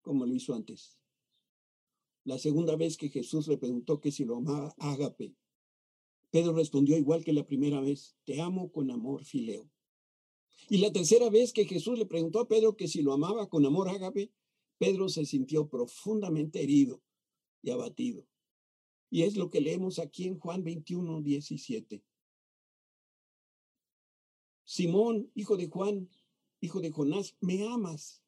como 0.00 0.26
lo 0.26 0.34
hizo 0.34 0.54
antes. 0.54 0.98
La 2.24 2.36
segunda 2.40 2.74
vez 2.74 2.96
que 2.96 3.08
Jesús 3.08 3.46
le 3.46 3.58
preguntó 3.58 4.00
que 4.00 4.10
si 4.10 4.24
lo 4.24 4.38
amaba, 4.38 4.74
ágape. 4.78 5.36
Pedro 6.32 6.52
respondió 6.52 6.98
igual 6.98 7.22
que 7.22 7.32
la 7.32 7.46
primera 7.46 7.80
vez, 7.80 8.16
te 8.24 8.40
amo 8.40 8.72
con 8.72 8.90
amor 8.90 9.24
fileo. 9.24 9.70
Y 10.68 10.78
la 10.78 10.90
tercera 10.90 11.30
vez 11.30 11.52
que 11.52 11.64
Jesús 11.64 11.96
le 11.96 12.06
preguntó 12.06 12.40
a 12.40 12.48
Pedro 12.48 12.76
que 12.76 12.88
si 12.88 13.02
lo 13.02 13.12
amaba 13.12 13.48
con 13.48 13.64
amor 13.64 13.88
ágape, 13.88 14.32
Pedro 14.82 15.08
se 15.08 15.24
sintió 15.24 15.68
profundamente 15.68 16.60
herido 16.60 17.00
y 17.62 17.70
abatido. 17.70 18.26
Y 19.10 19.22
es 19.22 19.36
lo 19.36 19.48
que 19.48 19.60
leemos 19.60 20.00
aquí 20.00 20.24
en 20.24 20.40
Juan 20.40 20.64
21, 20.64 21.22
17. 21.22 22.02
Simón, 24.64 25.30
hijo 25.36 25.56
de 25.56 25.68
Juan, 25.68 26.10
hijo 26.60 26.80
de 26.80 26.90
Jonás, 26.90 27.36
¿me 27.38 27.64
amas? 27.64 28.24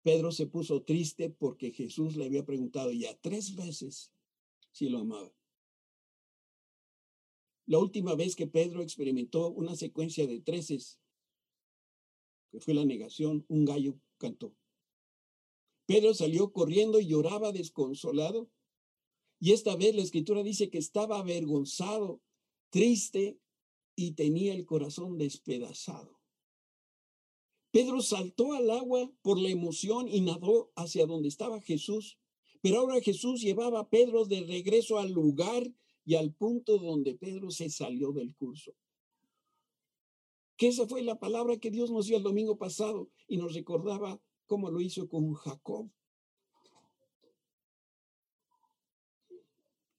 Pedro 0.00 0.32
se 0.32 0.46
puso 0.46 0.82
triste 0.82 1.28
porque 1.28 1.72
Jesús 1.72 2.16
le 2.16 2.24
había 2.24 2.46
preguntado 2.46 2.90
ya 2.90 3.14
tres 3.20 3.54
veces 3.54 4.14
si 4.70 4.88
lo 4.88 5.00
amaba. 5.00 5.30
La 7.66 7.78
última 7.78 8.14
vez 8.14 8.34
que 8.34 8.46
Pedro 8.46 8.80
experimentó 8.80 9.50
una 9.50 9.76
secuencia 9.76 10.26
de 10.26 10.40
treces, 10.40 11.02
que 12.50 12.60
fue 12.60 12.72
la 12.72 12.86
negación, 12.86 13.44
un 13.48 13.66
gallo 13.66 14.00
cantó. 14.16 14.54
Pedro 15.86 16.14
salió 16.14 16.52
corriendo 16.52 17.00
y 17.00 17.08
lloraba 17.08 17.52
desconsolado. 17.52 18.50
Y 19.40 19.52
esta 19.52 19.76
vez 19.76 19.94
la 19.94 20.02
escritura 20.02 20.42
dice 20.42 20.70
que 20.70 20.78
estaba 20.78 21.18
avergonzado, 21.18 22.20
triste 22.70 23.38
y 23.96 24.12
tenía 24.12 24.54
el 24.54 24.64
corazón 24.64 25.18
despedazado. 25.18 26.20
Pedro 27.72 28.02
saltó 28.02 28.52
al 28.52 28.70
agua 28.70 29.10
por 29.22 29.40
la 29.40 29.48
emoción 29.48 30.06
y 30.06 30.20
nadó 30.20 30.70
hacia 30.76 31.06
donde 31.06 31.28
estaba 31.28 31.60
Jesús. 31.60 32.18
Pero 32.60 32.78
ahora 32.78 33.00
Jesús 33.00 33.40
llevaba 33.40 33.80
a 33.80 33.88
Pedro 33.88 34.24
de 34.24 34.42
regreso 34.42 34.98
al 34.98 35.10
lugar 35.10 35.72
y 36.04 36.14
al 36.14 36.32
punto 36.32 36.78
donde 36.78 37.14
Pedro 37.14 37.50
se 37.50 37.70
salió 37.70 38.12
del 38.12 38.34
curso. 38.34 38.74
Que 40.56 40.68
esa 40.68 40.86
fue 40.86 41.02
la 41.02 41.18
palabra 41.18 41.56
que 41.56 41.70
Dios 41.70 41.90
nos 41.90 42.06
dio 42.06 42.18
el 42.18 42.22
domingo 42.22 42.58
pasado 42.58 43.10
y 43.26 43.38
nos 43.38 43.54
recordaba 43.54 44.20
cómo 44.46 44.70
lo 44.70 44.80
hizo 44.80 45.08
con 45.08 45.32
Jacob. 45.34 45.90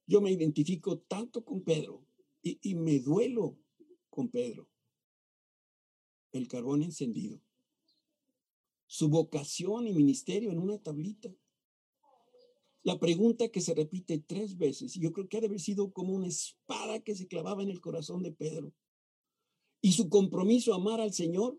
Yo 0.05 0.21
me 0.21 0.31
identifico 0.31 0.99
tanto 0.99 1.43
con 1.43 1.63
Pedro 1.63 2.05
y, 2.41 2.59
y 2.61 2.75
me 2.75 2.99
duelo 2.99 3.57
con 4.09 4.29
Pedro. 4.29 4.69
El 6.31 6.47
carbón 6.47 6.83
encendido. 6.83 7.41
Su 8.85 9.09
vocación 9.09 9.87
y 9.87 9.93
ministerio 9.93 10.51
en 10.51 10.59
una 10.59 10.77
tablita. 10.77 11.33
La 12.83 12.99
pregunta 12.99 13.47
que 13.47 13.61
se 13.61 13.73
repite 13.73 14.19
tres 14.19 14.57
veces, 14.57 14.97
y 14.97 14.99
yo 14.99 15.13
creo 15.13 15.29
que 15.29 15.37
ha 15.37 15.39
de 15.39 15.47
haber 15.47 15.61
sido 15.61 15.93
como 15.93 16.13
una 16.13 16.27
espada 16.27 16.99
que 16.99 17.15
se 17.15 17.27
clavaba 17.27 17.63
en 17.63 17.69
el 17.69 17.79
corazón 17.79 18.23
de 18.23 18.33
Pedro. 18.33 18.73
Y 19.81 19.93
su 19.93 20.09
compromiso 20.09 20.73
a 20.73 20.75
amar 20.75 20.99
al 20.99 21.13
Señor, 21.13 21.57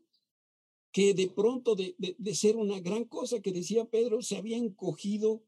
que 0.94 1.12
de 1.12 1.28
pronto 1.28 1.74
de, 1.74 1.96
de 1.98 2.34
ser 2.36 2.54
una 2.54 2.78
gran 2.78 3.04
cosa 3.04 3.42
que 3.42 3.50
decía 3.50 3.84
Pedro, 3.84 4.22
se 4.22 4.36
había 4.36 4.56
encogido 4.56 5.42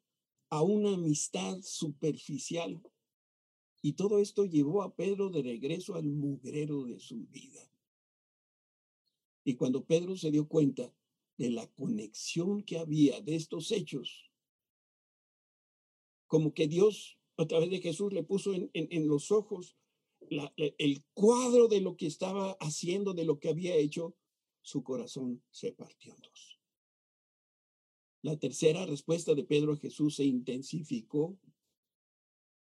a 0.50 0.61
una 0.61 0.94
amistad 0.94 1.61
superficial. 1.62 2.82
Y 3.80 3.92
todo 3.92 4.18
esto 4.18 4.44
llevó 4.44 4.82
a 4.82 4.96
Pedro 4.96 5.30
de 5.30 5.42
regreso 5.42 5.94
al 5.94 6.06
mugrero 6.06 6.82
de 6.87 6.98
su 6.98 7.28
vida. 7.28 7.61
Y 9.44 9.54
cuando 9.54 9.85
Pedro 9.85 10.16
se 10.16 10.32
dio 10.32 10.48
cuenta 10.48 10.92
de 11.38 11.50
la 11.50 11.68
conexión 11.74 12.64
que 12.64 12.78
había 12.78 13.20
de 13.20 13.37
estos 13.37 13.70
hechos, 13.70 14.32
como 16.26 16.54
que 16.54 16.66
Dios 16.66 17.20
a 17.37 17.46
través 17.46 17.70
de 17.70 17.78
Jesús 17.78 18.12
le 18.12 18.24
puso 18.24 18.52
en, 18.52 18.68
en, 18.72 19.06
los 19.06 19.30
ojos 19.30 19.76
el 20.56 21.04
cuadro 21.14 21.68
de 21.68 21.80
lo 21.82 21.96
que 21.96 22.09
estaba 22.09 22.56
haciendo, 22.59 23.14
de 23.14 23.24
lo 23.24 23.38
que 23.38 23.48
había 23.48 23.76
hecho, 23.76 24.16
su 24.66 24.83
corazón 24.83 25.44
se 25.48 25.70
partió 25.70 26.12
en 26.12 26.20
dos. 26.22 26.59
La 28.22 28.37
tercera 28.37 28.85
respuesta 28.85 29.33
de 29.37 29.44
Pedro 29.44 29.74
a 29.74 29.76
Jesús 29.76 30.16
se 30.16 30.24
intensificó 30.24 31.38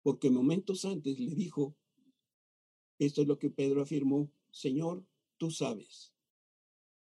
porque 0.02 0.32
momentos 0.32 0.86
antes 0.86 1.20
le 1.20 1.36
dijo, 1.36 1.78
esto 2.98 3.22
es 3.22 3.28
lo 3.28 3.38
que 3.38 3.52
Pedro 3.52 3.84
afirmó, 3.84 4.32
Señor, 4.50 5.06
tú 5.38 5.52
sabes. 5.52 6.16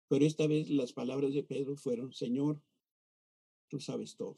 Pero 0.09 0.25
esta 0.27 0.45
vez 0.45 0.69
las 0.69 0.93
palabras 0.93 1.33
de 1.33 1.41
Pedro 1.41 1.75
fueron, 1.75 2.13
Señor, 2.13 2.61
tú 3.69 3.79
sabes 3.79 4.15
todo. 4.15 4.37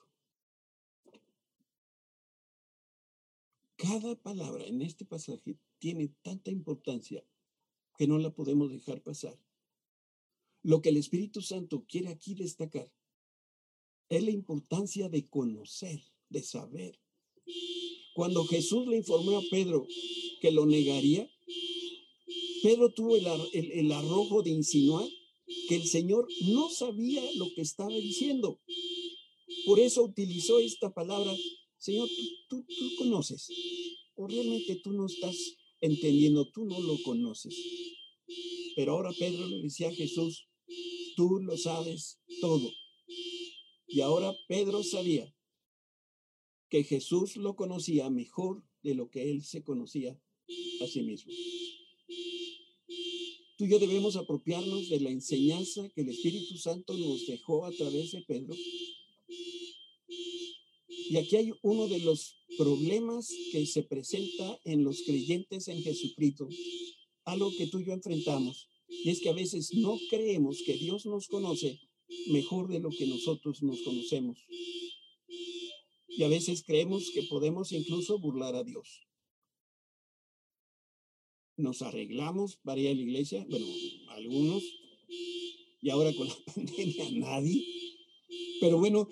Cada 3.76 4.16
palabra 4.16 4.64
en 4.64 4.82
este 4.82 5.04
pasaje 5.04 5.58
tiene 5.80 6.08
tanta 6.22 6.50
importancia 6.50 7.26
que 7.98 8.08
no 8.08 8.18
la 8.20 8.34
podemos 8.34 8.72
dejar 8.72 9.02
pasar. 9.02 9.38
Lo 10.66 10.82
que 10.82 10.90
el 10.90 10.98
Espíritu 10.98 11.44
Santo 11.44 11.86
quiere 11.88 12.08
aquí 12.08 12.34
destacar 12.34 12.92
es 14.10 14.24
la 14.24 14.32
importancia 14.32 15.10
de 15.10 15.24
conocer, 15.28 16.02
de 16.30 16.42
saber. 16.42 17.00
Cuando 18.16 18.46
Jesús 18.46 18.88
le 18.88 18.98
informó 18.98 19.38
a 19.38 19.44
Pedro 19.52 19.86
que 20.42 20.50
lo 20.50 20.66
negaría, 20.66 21.30
Pedro 22.64 22.92
tuvo 22.92 23.16
el, 23.16 23.92
arrojo 23.92 24.42
de 24.42 24.50
insinuar 24.50 25.08
que 25.68 25.76
el 25.76 25.86
Señor 25.86 26.28
no 26.48 26.72
sabía 26.72 27.22
lo 27.36 27.54
que 27.54 27.62
estaba 27.62 27.94
diciendo. 27.94 28.60
Por 29.68 29.80
eso 29.80 30.04
utilizó 30.04 30.58
esta 30.58 30.92
palabra, 30.92 31.32
Señor, 31.78 32.10
tú, 32.50 32.66
tú, 32.68 32.96
conoces, 32.98 33.52
o 34.16 34.28
realmente 34.28 34.78
tú 34.78 34.94
no 34.94 35.06
estás 35.06 35.38
entendiendo, 35.80 36.50
tú 36.50 36.66
no 36.66 36.80
lo 36.80 37.00
conoces. 37.04 37.56
Pero 38.76 38.94
ahora 38.94 39.12
Pedro 39.14 39.46
le 39.46 39.62
decía 39.62 39.90
a 39.90 39.94
Jesús, 39.94 40.48
tú 41.16 41.40
lo 41.40 41.58
sabes 41.58 42.20
todo. 42.42 42.72
Y 43.88 44.02
ahora 44.02 44.34
Pedro 44.48 44.84
sabía 44.84 45.34
que 46.70 46.84
Jesús 46.84 47.38
lo 47.38 47.56
conocía 47.56 48.10
mejor 48.10 48.64
de 48.82 48.96
lo 48.96 49.10
que 49.10 49.32
él 49.32 49.44
se 49.44 49.64
conocía 49.64 50.20
a 50.82 50.88
sí 50.88 51.02
mismo. 51.02 51.32
Tú 53.58 53.64
y 53.64 53.70
yo 53.70 53.80
debemos 53.80 54.18
apropiarnos 54.18 54.90
de 54.90 55.00
la 55.00 55.10
enseñanza 55.10 55.88
que 55.96 56.02
el 56.02 56.10
Espíritu 56.10 56.58
Santo 56.58 56.98
nos 56.98 57.26
dejó 57.26 57.66
a 57.66 57.72
través 57.72 58.12
de 58.12 58.22
Pedro. 58.24 58.54
Y 60.88 61.16
aquí 61.18 61.38
hay 61.38 61.54
uno 61.62 61.88
de 61.88 62.00
los 62.00 62.36
problemas 62.58 63.32
que 63.52 63.66
se 63.66 63.84
presenta 63.84 64.60
en 64.66 64.84
los 64.84 65.04
creyentes 65.04 65.68
en 65.68 65.82
Jesucristo, 65.82 66.50
algo 67.24 67.52
que 67.56 67.68
tú 67.68 67.80
y 67.80 67.86
yo 67.86 67.94
enfrentamos, 67.94 68.68
y 68.88 69.10
es 69.10 69.20
que 69.22 69.30
a 69.30 69.34
veces 69.34 69.74
no 69.74 69.98
creemos 70.10 70.62
que 70.66 70.74
Dios 70.74 71.06
nos 71.06 71.28
conoce 71.28 71.80
mejor 72.28 72.68
de 72.68 72.80
lo 72.80 72.90
que 72.90 73.08
nosotros 73.08 73.62
nos 73.64 73.82
conocemos. 73.82 74.38
Y 76.08 76.24
a 76.24 76.28
veces 76.28 76.64
creemos 76.64 77.12
que 77.12 77.24
podemos 77.24 77.72
incluso 77.72 78.20
burlar 78.20 78.56
a 78.56 78.64
Dios. 78.64 79.02
Nos 81.58 81.82
arreglamos 81.82 82.58
para 82.58 82.82
ir 82.82 82.90
a 82.90 82.94
la 82.94 83.02
iglesia, 83.02 83.46
bueno, 83.50 83.66
algunos, 84.10 84.64
y 85.82 85.90
ahora 85.90 86.14
con 86.14 86.28
la 86.28 86.38
pandemia 86.54 87.12
nadie. 87.12 87.66
Pero 88.60 88.78
bueno, 88.78 89.08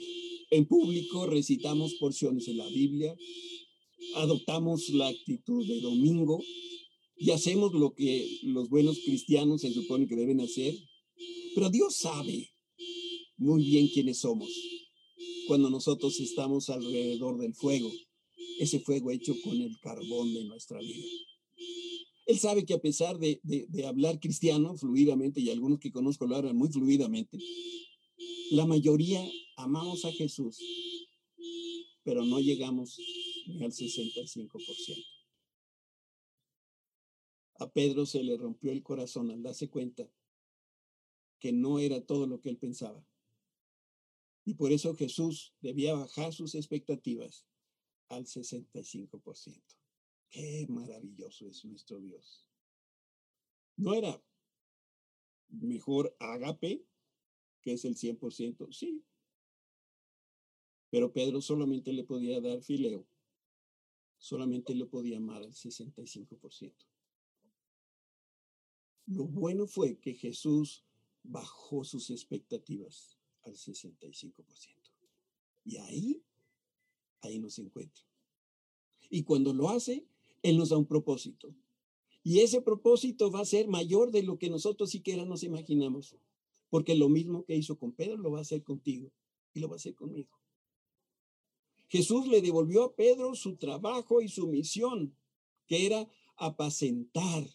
en 0.49 0.65
público 0.65 1.25
recitamos 1.25 1.95
porciones 1.95 2.45
de 2.45 2.53
la 2.53 2.67
Biblia, 2.67 3.15
adoptamos 4.15 4.89
la 4.89 5.07
actitud 5.07 5.65
de 5.67 5.81
domingo 5.81 6.43
y 7.15 7.31
hacemos 7.31 7.73
lo 7.73 7.93
que 7.93 8.39
los 8.43 8.69
buenos 8.69 8.99
cristianos 8.99 9.61
se 9.61 9.71
supone 9.71 10.07
que 10.07 10.15
deben 10.15 10.41
hacer. 10.41 10.75
Pero 11.55 11.69
Dios 11.69 11.95
sabe 11.95 12.49
muy 13.37 13.63
bien 13.63 13.87
quiénes 13.87 14.19
somos 14.19 14.49
cuando 15.47 15.69
nosotros 15.69 16.19
estamos 16.19 16.69
alrededor 16.69 17.37
del 17.37 17.53
fuego, 17.53 17.91
ese 18.59 18.79
fuego 18.79 19.11
hecho 19.11 19.35
con 19.43 19.59
el 19.61 19.77
carbón 19.81 20.33
de 20.33 20.45
nuestra 20.45 20.79
vida. 20.79 21.05
Él 22.25 22.39
sabe 22.39 22.65
que 22.65 22.73
a 22.73 22.81
pesar 22.81 23.17
de, 23.19 23.41
hablar 23.85 24.19
cristiano 24.19 24.75
fluidamente, 24.77 25.41
y 25.41 25.49
algunos 25.49 25.79
que 25.79 25.91
conozco 25.91 26.25
lo 26.25 26.37
hablan 26.37 26.55
muy 26.55 26.69
fluidamente, 26.69 27.37
la 28.51 28.65
mayoría 28.65 29.25
amamos 29.57 30.05
a 30.05 30.11
Jesús, 30.11 30.57
pero 32.03 32.25
no 32.25 32.39
llegamos 32.39 32.97
ni 33.47 33.63
al 33.63 33.71
65%. 33.71 35.12
A 37.63 37.71
Pedro 37.71 38.05
se 38.05 38.21
le 38.21 38.35
rompió 38.35 38.73
el 38.73 38.83
corazón 38.83 39.31
al 39.31 39.41
darse 39.41 39.69
cuenta 39.69 40.11
que 41.39 41.53
no 41.53 41.79
era 41.79 42.05
todo 42.05 42.27
lo 42.27 42.41
que 42.41 42.49
él 42.49 42.57
pensaba. 42.57 43.07
Y 44.43 44.55
por 44.55 44.73
eso 44.73 44.93
Jesús 44.95 45.53
debía 45.61 45.93
bajar 45.93 46.33
sus 46.33 46.55
expectativas 46.55 47.47
al 48.09 48.25
65%. 48.25 49.63
Qué 50.29 50.65
maravilloso 50.67 51.47
es 51.47 51.63
nuestro 51.63 52.01
Dios. 52.01 52.49
No 53.77 53.93
era 53.93 54.21
mejor 55.47 56.13
ágape, 56.19 56.85
que 57.61 57.71
es 57.71 57.85
el 57.85 57.95
100%, 57.95 58.73
sí. 58.73 59.05
Pero 60.89 61.13
Pedro 61.13 61.39
solamente 61.39 61.93
le 61.93 62.03
podía 62.03 62.41
dar 62.41 62.61
fileo, 62.61 63.07
solamente 64.17 64.75
le 64.75 64.85
podía 64.85 65.15
amar 65.15 65.43
al 65.43 65.53
65%. 65.53 66.92
Lo 69.05 69.25
bueno 69.25 69.67
fue 69.67 69.97
que 69.99 70.13
Jesús 70.13 70.83
bajó 71.23 71.83
sus 71.83 72.09
expectativas 72.09 73.17
al 73.43 73.53
65%. 73.53 74.33
Y 75.65 75.77
ahí, 75.77 76.23
ahí 77.21 77.39
nos 77.39 77.59
encuentra. 77.59 78.03
Y 79.09 79.23
cuando 79.23 79.53
lo 79.53 79.69
hace, 79.69 80.05
Él 80.41 80.57
nos 80.57 80.69
da 80.69 80.77
un 80.77 80.85
propósito. 80.85 81.53
Y 82.23 82.39
ese 82.39 82.61
propósito 82.61 83.31
va 83.31 83.41
a 83.41 83.45
ser 83.45 83.67
mayor 83.67 84.11
de 84.11 84.23
lo 84.23 84.37
que 84.37 84.49
nosotros 84.49 84.89
siquiera 84.89 85.25
nos 85.25 85.43
imaginamos. 85.43 86.15
Porque 86.69 86.95
lo 86.95 87.09
mismo 87.09 87.45
que 87.45 87.55
hizo 87.55 87.77
con 87.77 87.91
Pedro 87.91 88.17
lo 88.17 88.31
va 88.31 88.39
a 88.39 88.41
hacer 88.41 88.63
contigo 88.63 89.11
y 89.53 89.59
lo 89.59 89.67
va 89.67 89.75
a 89.75 89.77
hacer 89.77 89.93
conmigo. 89.93 90.31
Jesús 91.89 92.27
le 92.27 92.41
devolvió 92.41 92.83
a 92.83 92.95
Pedro 92.95 93.35
su 93.35 93.57
trabajo 93.57 94.21
y 94.21 94.27
su 94.27 94.47
misión, 94.47 95.15
que 95.67 95.85
era 95.85 96.09
apacentar, 96.37 97.47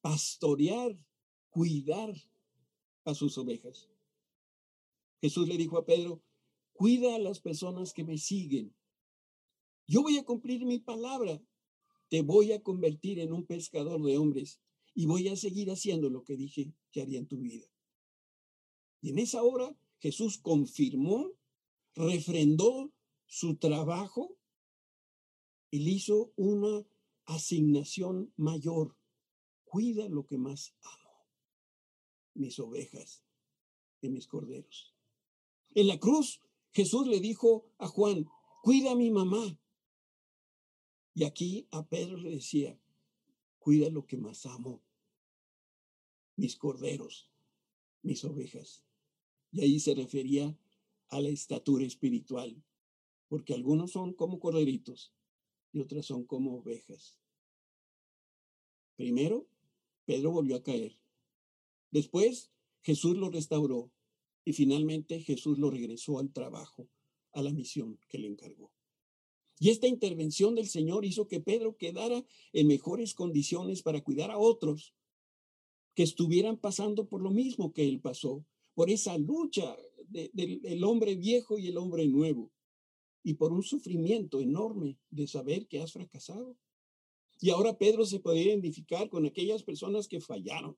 pastorear, 0.00 0.98
cuidar 1.48 2.14
a 3.04 3.14
sus 3.14 3.36
ovejas. 3.38 3.88
Jesús 5.20 5.48
le 5.48 5.56
dijo 5.56 5.78
a 5.78 5.84
Pedro, 5.84 6.22
cuida 6.72 7.14
a 7.14 7.18
las 7.18 7.40
personas 7.40 7.92
que 7.92 8.04
me 8.04 8.18
siguen. 8.18 8.74
Yo 9.86 10.02
voy 10.02 10.16
a 10.18 10.24
cumplir 10.24 10.64
mi 10.64 10.78
palabra. 10.78 11.42
Te 12.08 12.22
voy 12.22 12.52
a 12.52 12.62
convertir 12.62 13.18
en 13.20 13.32
un 13.32 13.44
pescador 13.44 14.02
de 14.02 14.18
hombres 14.18 14.60
y 14.94 15.06
voy 15.06 15.28
a 15.28 15.36
seguir 15.36 15.70
haciendo 15.70 16.10
lo 16.10 16.24
que 16.24 16.36
dije 16.36 16.72
que 16.90 17.02
haría 17.02 17.18
en 17.18 17.26
tu 17.26 17.38
vida. 17.38 17.66
Y 19.00 19.10
en 19.10 19.18
esa 19.18 19.42
hora 19.42 19.76
Jesús 19.98 20.38
confirmó, 20.38 21.32
refrendó 21.94 22.92
su 23.26 23.56
trabajo 23.56 24.36
y 25.70 25.80
le 25.80 25.90
hizo 25.92 26.32
una 26.36 26.84
asignación 27.26 28.32
mayor. 28.36 28.96
Cuida 29.70 30.08
lo 30.08 30.26
que 30.26 30.36
más 30.36 30.74
amo, 30.82 31.28
mis 32.34 32.58
ovejas 32.58 33.22
y 34.00 34.08
mis 34.08 34.26
corderos. 34.26 34.96
En 35.76 35.86
la 35.86 36.00
cruz, 36.00 36.40
Jesús 36.72 37.06
le 37.06 37.20
dijo 37.20 37.70
a 37.78 37.86
Juan, 37.86 38.26
cuida 38.64 38.90
a 38.90 38.94
mi 38.96 39.12
mamá. 39.12 39.56
Y 41.14 41.22
aquí 41.22 41.68
a 41.70 41.86
Pedro 41.86 42.16
le 42.16 42.30
decía, 42.30 42.80
cuida 43.60 43.90
lo 43.90 44.06
que 44.06 44.16
más 44.16 44.44
amo, 44.44 44.82
mis 46.34 46.56
corderos, 46.56 47.30
mis 48.02 48.24
ovejas. 48.24 48.82
Y 49.52 49.60
ahí 49.60 49.78
se 49.78 49.94
refería 49.94 50.58
a 51.10 51.20
la 51.20 51.28
estatura 51.28 51.86
espiritual, 51.86 52.60
porque 53.28 53.54
algunos 53.54 53.92
son 53.92 54.14
como 54.14 54.40
corderitos 54.40 55.14
y 55.72 55.78
otras 55.78 56.06
son 56.06 56.24
como 56.24 56.56
ovejas. 56.56 57.16
Primero, 58.96 59.46
Pedro 60.10 60.32
volvió 60.32 60.56
a 60.56 60.62
caer. 60.64 60.98
Después, 61.92 62.50
Jesús 62.82 63.16
lo 63.16 63.30
restauró 63.30 63.92
y 64.44 64.54
finalmente 64.54 65.20
Jesús 65.20 65.56
lo 65.60 65.70
regresó 65.70 66.18
al 66.18 66.32
trabajo, 66.32 66.88
a 67.30 67.42
la 67.42 67.52
misión 67.52 67.96
que 68.08 68.18
le 68.18 68.26
encargó. 68.26 68.72
Y 69.60 69.70
esta 69.70 69.86
intervención 69.86 70.56
del 70.56 70.66
Señor 70.66 71.04
hizo 71.04 71.28
que 71.28 71.38
Pedro 71.38 71.76
quedara 71.76 72.24
en 72.52 72.66
mejores 72.66 73.14
condiciones 73.14 73.82
para 73.82 74.02
cuidar 74.02 74.32
a 74.32 74.38
otros 74.38 74.96
que 75.94 76.02
estuvieran 76.02 76.56
pasando 76.56 77.06
por 77.06 77.22
lo 77.22 77.30
mismo 77.30 77.72
que 77.72 77.86
él 77.86 78.00
pasó, 78.00 78.44
por 78.74 78.90
esa 78.90 79.16
lucha 79.16 79.76
del 80.08 80.82
hombre 80.82 81.14
viejo 81.14 81.56
y 81.56 81.68
el 81.68 81.76
hombre 81.76 82.08
nuevo, 82.08 82.50
y 83.22 83.34
por 83.34 83.52
un 83.52 83.62
sufrimiento 83.62 84.40
enorme 84.40 84.98
de 85.08 85.28
saber 85.28 85.68
que 85.68 85.78
has 85.78 85.92
fracasado. 85.92 86.56
Y 87.40 87.50
ahora 87.50 87.76
Pedro 87.76 88.04
se 88.04 88.20
podía 88.20 88.44
identificar 88.44 89.08
con 89.08 89.24
aquellas 89.24 89.62
personas 89.62 90.06
que 90.06 90.20
fallaron. 90.20 90.76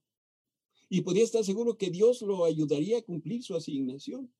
Y 0.89 1.01
podía 1.01 1.25
estar 1.25 1.45
seguro 1.45 1.77
que 1.77 1.91
Dios 1.91 2.23
lo 2.23 2.45
ayudaría 2.45 2.99
a 2.99 3.03
cumplir 3.03 3.43
su 3.43 3.57
asignación. 3.57 4.33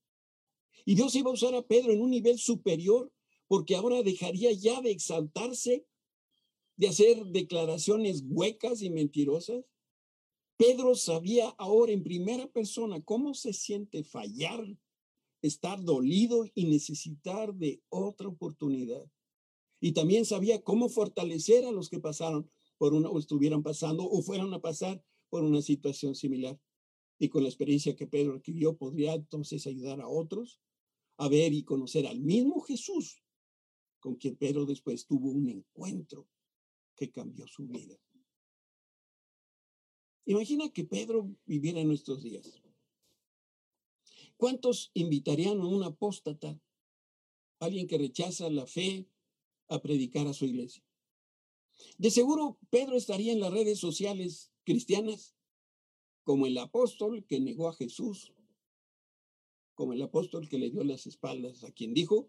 Y 0.85 0.95
Dios 0.95 1.15
iba 1.17 1.31
a 1.31 1.35
usar 1.35 1.55
a 1.55 1.67
Pedro 1.67 1.93
en 1.93 2.01
un 2.01 2.11
nivel 2.11 2.39
superior, 2.39 3.13
porque 3.49 3.75
ahora 3.75 4.03
dejaría 4.03 4.53
ya 4.53 4.81
de 4.81 4.91
exaltarse, 4.91 5.85
de 6.77 6.89
hacer 6.89 7.25
declaraciones 7.27 8.23
huecas 8.27 8.83
y 8.83 8.91
mentirosas. 8.91 9.65
Pedro 10.57 10.95
sabía 10.95 11.49
ahora 11.59 11.93
en 11.93 12.05
primera 12.05 12.47
persona 12.47 13.03
cómo 13.03 13.35
se 13.35 13.53
siente 13.53 14.05
fallar, 14.05 14.65
estar 15.43 15.83
dolido 15.83 16.47
y 16.55 16.67
necesitar 16.67 17.53
de 17.55 17.83
otra 17.89 18.29
oportunidad. 18.29 19.05
Y 19.85 19.93
también 19.93 20.25
sabía 20.25 20.63
cómo 20.63 20.89
fortalecer 20.89 21.65
a 21.65 21.73
los 21.73 21.91
que 21.91 21.99
pasaron 21.99 22.49
por 22.79 22.95
una 22.95 23.11
o 23.11 23.19
estuvieran 23.19 23.65
pasando 23.65 24.09
o 24.09 24.23
fueran 24.23 24.55
a 24.55 24.61
pasar 24.61 25.05
por 25.29 25.43
una 25.43 25.61
situación 25.61 26.15
similar. 26.15 26.57
Y 27.19 27.29
con 27.29 27.43
la 27.43 27.49
experiencia 27.49 27.97
que 27.97 28.07
Pedro 28.07 28.37
adquirió, 28.37 28.77
podría 28.77 29.15
entonces 29.15 29.67
ayudar 29.67 30.01
a 30.01 30.07
otros 30.07 30.61
a 31.17 31.29
ver 31.29 31.53
y 31.53 31.65
conocer 31.65 32.07
al 32.07 32.21
mismo 32.21 32.61
Jesús 32.61 33.25
con 33.99 34.15
quien 34.15 34.37
Pedro 34.37 34.67
después 34.67 35.05
tuvo 35.05 35.31
un 35.31 35.49
encuentro 35.49 36.29
que 36.95 37.11
cambió 37.11 37.49
su 37.49 37.67
vida. 37.67 37.99
Imagina 40.27 40.73
que 40.73 40.85
Pedro 40.85 41.29
viviera 41.45 41.81
en 41.81 41.89
nuestros 41.89 42.23
días. 42.23 42.63
¿Cuántos 44.37 44.93
invitarían 44.95 45.61
a 45.61 45.67
un 45.67 45.83
apóstata, 45.83 46.57
alguien 47.59 47.89
que 47.89 47.99
rechaza 47.99 48.49
la 48.49 48.67
fe, 48.69 49.09
a 49.73 49.81
predicar 49.81 50.27
a 50.27 50.33
su 50.33 50.45
iglesia. 50.45 50.85
De 51.99 52.11
seguro, 52.11 52.59
Pedro 52.71 52.97
estaría 52.97 53.33
en 53.33 53.41
las 53.41 53.53
redes 53.53 53.79
sociales 53.79 54.53
cristianas 54.65 55.35
como 56.25 56.47
el 56.47 56.57
apóstol 56.59 57.25
que 57.27 57.41
negó 57.41 57.69
a 57.69 57.75
Jesús, 57.75 58.33
como 59.75 59.93
el 59.93 60.03
apóstol 60.03 60.49
que 60.49 60.59
le 60.59 60.71
dio 60.71 60.85
las 60.85 61.07
espaldas 61.07 61.65
a 61.65 61.73
quien 61.73 61.95
dijo 61.95 62.29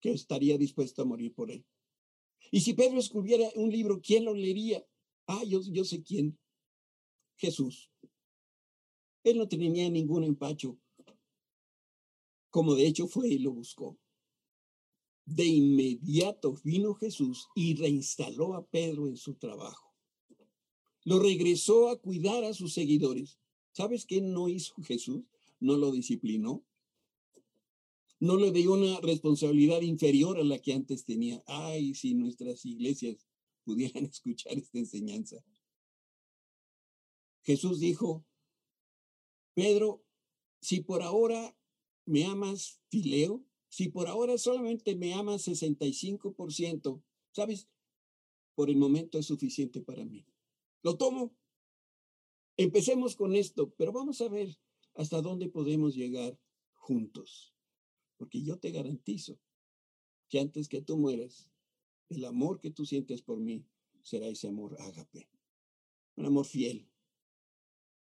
que 0.00 0.12
estaría 0.12 0.58
dispuesto 0.58 1.02
a 1.02 1.06
morir 1.06 1.34
por 1.34 1.50
él. 1.50 1.64
Y 2.50 2.60
si 2.60 2.74
Pedro 2.74 2.98
escribiera 2.98 3.48
un 3.56 3.70
libro, 3.70 4.00
¿quién 4.00 4.24
lo 4.24 4.34
leería? 4.34 4.86
Ah, 5.26 5.42
yo, 5.44 5.60
yo 5.62 5.84
sé 5.84 6.02
quién. 6.02 6.38
Jesús. 7.36 7.90
Él 9.24 9.38
no 9.38 9.48
tenía 9.48 9.90
ningún 9.90 10.22
empacho, 10.22 10.78
como 12.50 12.74
de 12.74 12.86
hecho 12.86 13.08
fue 13.08 13.28
y 13.28 13.38
lo 13.40 13.52
buscó. 13.52 13.98
De 15.26 15.44
inmediato 15.44 16.54
vino 16.62 16.94
Jesús 16.94 17.48
y 17.56 17.74
reinstaló 17.74 18.54
a 18.54 18.64
Pedro 18.64 19.08
en 19.08 19.16
su 19.16 19.34
trabajo. 19.34 19.92
Lo 21.04 21.18
regresó 21.18 21.88
a 21.88 22.00
cuidar 22.00 22.44
a 22.44 22.54
sus 22.54 22.72
seguidores. 22.72 23.38
¿Sabes 23.72 24.06
qué 24.06 24.20
no 24.20 24.48
hizo 24.48 24.74
Jesús? 24.82 25.24
No 25.58 25.76
lo 25.76 25.90
disciplinó. 25.90 26.64
No 28.20 28.36
le 28.36 28.50
dio 28.52 28.72
una 28.72 29.00
responsabilidad 29.00 29.82
inferior 29.82 30.38
a 30.38 30.44
la 30.44 30.60
que 30.60 30.72
antes 30.72 31.04
tenía. 31.04 31.42
Ay, 31.46 31.94
si 31.94 32.14
nuestras 32.14 32.64
iglesias 32.64 33.26
pudieran 33.64 34.04
escuchar 34.06 34.56
esta 34.56 34.78
enseñanza. 34.78 35.44
Jesús 37.42 37.80
dijo, 37.80 38.24
Pedro, 39.54 40.04
si 40.60 40.80
por 40.80 41.02
ahora 41.02 41.56
me 42.04 42.24
amas, 42.24 42.80
Fileo, 42.88 43.44
si 43.76 43.90
por 43.90 44.08
ahora 44.08 44.38
solamente 44.38 44.96
me 44.96 45.12
ama 45.12 45.34
65%, 45.34 47.02
¿sabes? 47.30 47.68
Por 48.54 48.70
el 48.70 48.78
momento 48.78 49.18
es 49.18 49.26
suficiente 49.26 49.82
para 49.82 50.02
mí. 50.06 50.24
Lo 50.82 50.96
tomo. 50.96 51.36
Empecemos 52.56 53.16
con 53.16 53.36
esto, 53.36 53.74
pero 53.76 53.92
vamos 53.92 54.22
a 54.22 54.30
ver 54.30 54.58
hasta 54.94 55.20
dónde 55.20 55.50
podemos 55.50 55.94
llegar 55.94 56.40
juntos. 56.72 57.52
Porque 58.16 58.42
yo 58.42 58.58
te 58.58 58.70
garantizo 58.70 59.38
que 60.30 60.40
antes 60.40 60.68
que 60.68 60.80
tú 60.80 60.96
mueras, 60.96 61.50
el 62.08 62.24
amor 62.24 62.60
que 62.60 62.70
tú 62.70 62.86
sientes 62.86 63.20
por 63.20 63.40
mí 63.40 63.66
será 64.00 64.26
ese 64.26 64.48
amor 64.48 64.74
ágape. 64.80 65.28
Un 66.14 66.24
amor 66.24 66.46
fiel, 66.46 66.88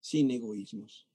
sin 0.01 0.33
egoísmos. 0.33 1.07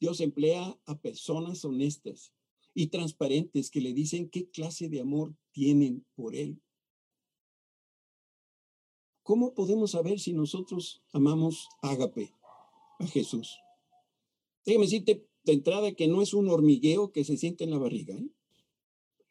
Dios 0.00 0.22
emplea 0.22 0.80
a 0.86 0.98
personas 0.98 1.62
honestas 1.62 2.32
y 2.76 2.88
transparentes 2.88 3.70
que 3.70 3.80
le 3.80 3.94
dicen 3.94 4.28
qué 4.28 4.50
clase 4.50 4.90
de 4.90 5.00
amor 5.00 5.34
tienen 5.50 6.04
por 6.14 6.36
Él. 6.36 6.60
¿Cómo 9.22 9.54
podemos 9.54 9.92
saber 9.92 10.20
si 10.20 10.34
nosotros 10.34 11.02
amamos 11.10 11.70
ágape 11.80 12.34
a 12.98 13.06
Jesús? 13.06 13.58
Déjame 14.66 14.84
decirte 14.84 15.26
de 15.44 15.52
entrada 15.54 15.94
que 15.94 16.06
no 16.06 16.20
es 16.20 16.34
un 16.34 16.50
hormigueo 16.50 17.12
que 17.12 17.24
se 17.24 17.38
siente 17.38 17.64
en 17.64 17.70
la 17.70 17.78
barriga. 17.78 18.14
¿eh? 18.14 18.28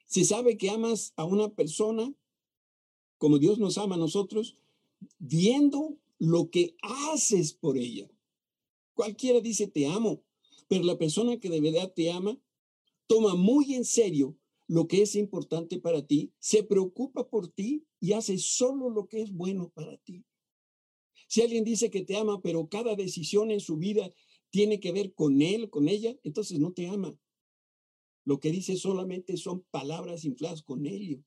Se 0.08 0.26
sabe 0.26 0.58
que 0.58 0.72
amas 0.72 1.14
a 1.16 1.24
una 1.24 1.50
persona 1.50 2.12
como 3.20 3.38
Dios 3.38 3.60
nos 3.60 3.78
ama 3.78 3.94
a 3.94 4.00
nosotros, 4.00 4.58
viendo 5.20 6.00
lo 6.18 6.50
que 6.50 6.76
haces 6.82 7.54
por 7.54 7.78
ella. 7.78 8.10
Cualquiera 8.96 9.40
dice 9.40 9.68
te 9.68 9.86
amo, 9.86 10.24
pero 10.68 10.84
la 10.84 10.98
persona 10.98 11.40
que 11.40 11.50
de 11.50 11.62
verdad 11.62 11.94
te 11.96 12.12
ama 12.12 12.40
toma 13.08 13.36
muy 13.36 13.74
en 13.76 13.86
serio 13.86 14.38
lo 14.68 14.88
que 14.88 15.04
es 15.04 15.16
importante 15.16 15.80
para 15.80 16.06
ti, 16.06 16.34
se 16.40 16.64
preocupa 16.64 17.30
por 17.30 17.48
ti 17.48 17.86
y 18.00 18.14
hace 18.14 18.38
solo 18.38 18.90
lo 18.90 19.08
que 19.08 19.22
es 19.22 19.32
bueno 19.32 19.70
para 19.70 19.98
ti. 19.98 20.26
Si 21.28 21.42
alguien 21.42 21.64
dice 21.64 21.90
que 21.90 22.04
te 22.04 22.18
ama, 22.18 22.42
pero 22.42 22.68
cada 22.68 22.96
decisión 22.96 23.52
en 23.52 23.60
su 23.60 23.78
vida 23.78 24.12
tiene 24.50 24.80
que 24.80 24.92
ver 24.92 25.14
con 25.14 25.42
él, 25.42 25.70
con 25.70 25.88
ella, 25.88 26.18
entonces 26.24 26.60
no 26.60 26.72
te 26.72 26.88
ama. 26.88 27.18
Lo 28.26 28.40
que 28.40 28.52
dice 28.52 28.76
solamente 28.76 29.38
son 29.38 29.64
palabras 29.70 30.26
infladas 30.26 30.64
con 30.64 30.86
helio. 30.86 31.24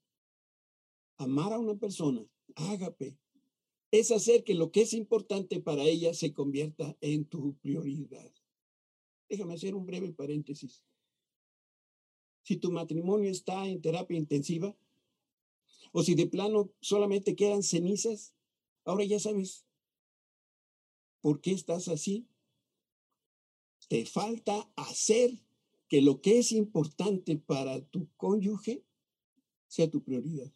Amar 1.16 1.52
a 1.52 1.58
una 1.58 1.76
persona, 1.76 2.26
ágape, 2.54 3.18
es 3.90 4.10
hacer 4.10 4.44
que 4.44 4.54
lo 4.54 4.70
que 4.70 4.82
es 4.82 4.92
importante 4.92 5.60
para 5.60 5.84
ella 5.84 6.12
se 6.12 6.32
convierta 6.32 6.96
en 7.00 7.24
tu 7.24 7.56
prioridad. 7.58 8.32
Déjame 9.28 9.54
hacer 9.54 9.74
un 9.74 9.86
breve 9.86 10.12
paréntesis 10.12 10.82
si 12.48 12.56
tu 12.56 12.72
matrimonio 12.72 13.30
está 13.30 13.68
en 13.68 13.82
terapia 13.82 14.16
intensiva 14.16 14.74
o 15.92 16.02
si 16.02 16.14
de 16.14 16.26
plano 16.26 16.72
solamente 16.80 17.36
quedan 17.36 17.62
cenizas, 17.62 18.32
ahora 18.86 19.04
ya 19.04 19.20
sabes 19.20 19.66
por 21.20 21.42
qué 21.42 21.52
estás 21.52 21.88
así. 21.88 22.26
Te 23.88 24.06
falta 24.06 24.72
hacer 24.76 25.30
que 25.88 26.00
lo 26.00 26.22
que 26.22 26.38
es 26.38 26.52
importante 26.52 27.36
para 27.36 27.84
tu 27.84 28.08
cónyuge 28.16 28.82
sea 29.66 29.90
tu 29.90 30.02
prioridad. 30.02 30.50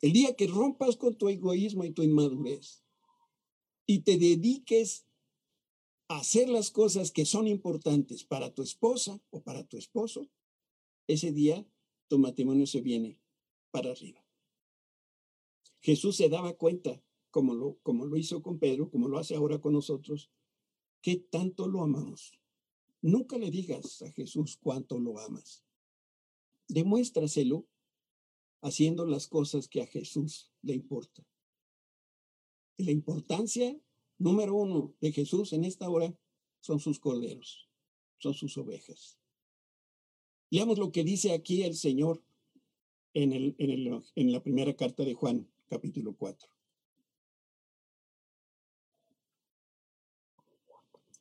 El 0.00 0.14
día 0.14 0.34
que 0.34 0.46
rompas 0.46 0.96
con 0.96 1.14
tu 1.14 1.28
egoísmo 1.28 1.84
y 1.84 1.92
tu 1.92 2.02
inmadurez 2.02 2.82
y 3.84 3.98
te 3.98 4.16
dediques 4.16 5.05
hacer 6.08 6.48
las 6.48 6.70
cosas 6.70 7.10
que 7.10 7.24
son 7.24 7.46
importantes 7.46 8.24
para 8.24 8.52
tu 8.54 8.62
esposa 8.62 9.20
o 9.30 9.42
para 9.42 9.64
tu 9.64 9.76
esposo, 9.76 10.28
ese 11.06 11.32
día 11.32 11.66
tu 12.08 12.18
matrimonio 12.18 12.66
se 12.66 12.80
viene 12.80 13.20
para 13.70 13.90
arriba. 13.90 14.24
Jesús 15.80 16.16
se 16.16 16.28
daba 16.28 16.54
cuenta, 16.54 17.02
como 17.30 17.54
lo, 17.54 17.78
como 17.82 18.06
lo 18.06 18.16
hizo 18.16 18.42
con 18.42 18.58
Pedro, 18.58 18.90
como 18.90 19.08
lo 19.08 19.18
hace 19.18 19.34
ahora 19.34 19.60
con 19.60 19.72
nosotros, 19.72 20.30
que 21.02 21.16
tanto 21.16 21.68
lo 21.68 21.82
amamos. 21.82 22.32
Nunca 23.02 23.38
le 23.38 23.50
digas 23.50 24.02
a 24.02 24.10
Jesús 24.10 24.56
cuánto 24.60 24.98
lo 24.98 25.18
amas. 25.18 25.62
Demuéstraselo 26.68 27.66
haciendo 28.62 29.06
las 29.06 29.28
cosas 29.28 29.68
que 29.68 29.82
a 29.82 29.86
Jesús 29.86 30.50
le 30.62 30.74
importa. 30.74 31.24
La 32.78 32.90
importancia 32.90 33.78
número 34.18 34.54
uno 34.54 34.94
de 35.00 35.12
Jesús 35.12 35.52
en 35.52 35.64
esta 35.64 35.88
hora 35.88 36.16
son 36.60 36.80
sus 36.80 36.98
corderos, 36.98 37.68
son 38.18 38.34
sus 38.34 38.56
ovejas. 38.58 39.18
Leamos 40.50 40.78
lo 40.78 40.92
que 40.92 41.04
dice 41.04 41.32
aquí 41.32 41.62
el 41.62 41.74
Señor 41.74 42.22
en, 43.14 43.32
el, 43.32 43.54
en, 43.58 43.70
el, 43.70 44.02
en 44.14 44.32
la 44.32 44.42
primera 44.42 44.74
carta 44.74 45.04
de 45.04 45.14
Juan, 45.14 45.50
capítulo 45.68 46.14
4. 46.16 46.48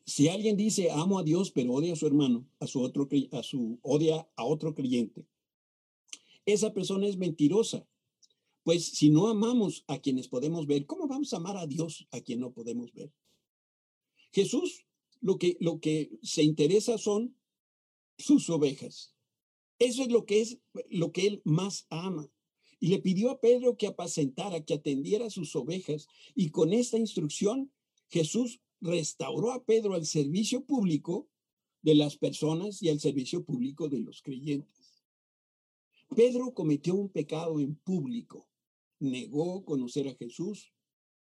Si 0.06 0.30
alguien 0.30 0.56
dice 0.56 0.91
amo 0.91 1.18
a 1.18 1.24
Dios 1.24 1.52
pero 1.52 1.74
odia 1.74 1.93
a 1.93 1.96
su 1.96 2.06
hermano, 2.06 2.48
a 2.60 2.68
su 2.68 2.82
otro 2.82 3.08
a 3.32 3.43
su 3.43 3.80
odia 3.82 4.30
a 4.36 4.46
otro 4.46 4.76
creyente, 4.76 5.28
esa 6.46 6.74
persona 6.74 7.08
es 7.08 7.18
mentirosa. 7.18 7.88
Pues 8.66 8.88
si 8.88 9.11
no 9.11 9.28
amamos 9.28 9.84
a 9.86 9.99
quienes 9.99 10.28
podemos 10.28 10.66
ver, 10.66 10.88
¿cómo 10.88 11.07
vamos 11.07 11.32
a 11.32 11.38
amar 11.38 11.55
a 11.55 11.68
Dios 11.68 12.07
a 12.09 12.20
quien 12.20 12.39
no 12.39 12.51
podemos 12.51 12.91
ver? 12.93 13.13
Jesús 14.32 14.88
lo 15.22 15.38
que, 15.38 15.55
lo 15.59 15.80
que 15.80 16.09
se 16.24 16.41
interesa 16.41 16.97
son 16.97 17.38
sus 18.18 18.49
ovejas. 18.49 19.13
Eso 19.78 20.01
es 20.01 20.09
lo 20.09 20.26
que 20.26 20.41
es 20.41 20.57
lo 20.89 21.11
que 21.11 21.28
él 21.28 21.41
más 21.45 21.86
ama. 21.91 22.28
Y 22.80 22.88
le 22.88 22.97
pidió 22.97 23.30
a 23.30 23.39
Pedro 23.39 23.78
que 23.78 23.86
apacentara, 23.86 24.66
que 24.66 24.74
atendiera 24.74 25.30
sus 25.30 25.55
ovejas. 25.55 26.07
Y 26.34 26.49
con 26.49 26.74
esta 26.74 26.97
instrucción, 26.97 27.72
Jesús 28.09 28.61
restauró 28.82 29.51
a 29.51 29.63
Pedro 29.63 29.93
al 29.93 30.07
servicio 30.07 30.66
público 30.66 31.30
de 31.84 31.93
las 31.93 32.18
personas 32.18 32.82
y 32.82 32.89
al 32.89 32.99
servicio 32.99 33.45
público 33.45 33.89
de 33.89 33.99
los 33.99 34.24
creyentes. 34.24 35.03
Pedro 36.16 36.51
cometió 36.55 36.95
un 36.95 37.09
pecado 37.09 37.59
en 37.59 37.76
público, 37.76 38.47
negó 39.00 39.64
conocer 39.66 40.08
a 40.08 40.16
Jesús 40.16 40.74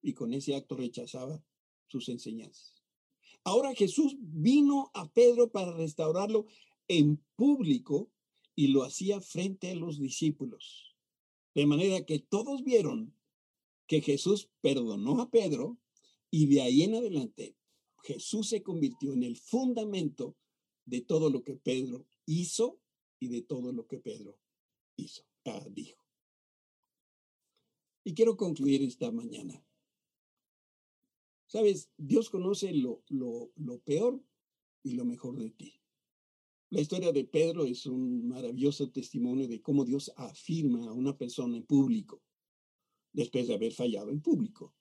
y 0.03 0.15
con 0.15 0.33
ese 0.33 0.55
acto 0.55 0.77
rechazaba 0.77 1.43
sus 1.89 2.09
enseñanzas. 2.09 2.83
Ahora 3.43 3.75
Jesús 3.75 4.17
vino 4.19 4.91
a 4.95 5.11
Pedro 5.11 5.51
para 5.51 5.73
restaurarlo 5.73 6.47
en 6.89 7.23
público 7.37 8.11
y 8.55 8.69
lo 8.69 8.83
hacía 8.83 9.21
frente 9.21 9.71
a 9.71 9.75
los 9.75 9.99
discípulos. 9.99 10.97
De 11.55 11.67
manera 11.67 12.05
que 12.05 12.19
todos 12.19 12.65
vieron 12.65 13.15
que 13.87 14.01
Jesús 14.01 14.51
perdonó 14.61 15.21
a 15.21 15.31
Pedro 15.31 15.79
y 16.31 16.47
de 16.47 16.63
ahí 16.63 16.83
en 16.83 16.95
adelante 16.95 17.57
Jesús 18.03 18.49
se 18.49 18.63
convirtió 18.63 19.13
en 19.13 19.23
el 19.23 19.37
fundamento 19.37 20.37
de 20.85 21.01
todo 21.01 21.31
lo 21.31 21.43
que 21.43 21.57
Pedro 21.57 22.07
hizo 22.27 22.79
y 23.19 23.29
de 23.29 23.43
todo 23.43 23.73
lo 23.73 23.87
que 23.87 23.99
Pedro 23.99 24.39
hizo, 24.97 25.25
ah, 25.47 25.67
dijo. 25.71 26.04
Y 28.05 28.13
quiero 28.13 28.37
concluir 28.37 28.83
esta 28.83 29.11
mañana. 29.11 29.65
Sabes, 31.47 31.91
Dios 31.97 32.29
conoce 32.29 32.73
lo, 32.75 33.03
lo, 33.09 33.79
peor 33.81 34.23
y 34.83 34.93
lo 34.93 35.07
mejor 35.07 35.39
de 35.39 35.51
ti. 35.51 35.81
La 36.71 36.81
historia 36.81 37.13
de 37.13 37.25
Pedro 37.25 37.65
es 37.65 37.87
un 37.87 38.29
maravilloso 38.29 38.91
testimonio 38.91 39.49
de 39.49 39.63
cómo 39.63 39.85
Dios 39.85 40.13
afirma 40.17 40.87
a 40.87 40.93
una 40.93 41.17
persona 41.17 41.57
en 41.57 41.65
público 41.65 42.23
después 43.13 43.47
de 43.47 43.55
haber 43.55 43.73
fallado 43.73 44.11
en 44.11 44.21
público. 44.21 44.75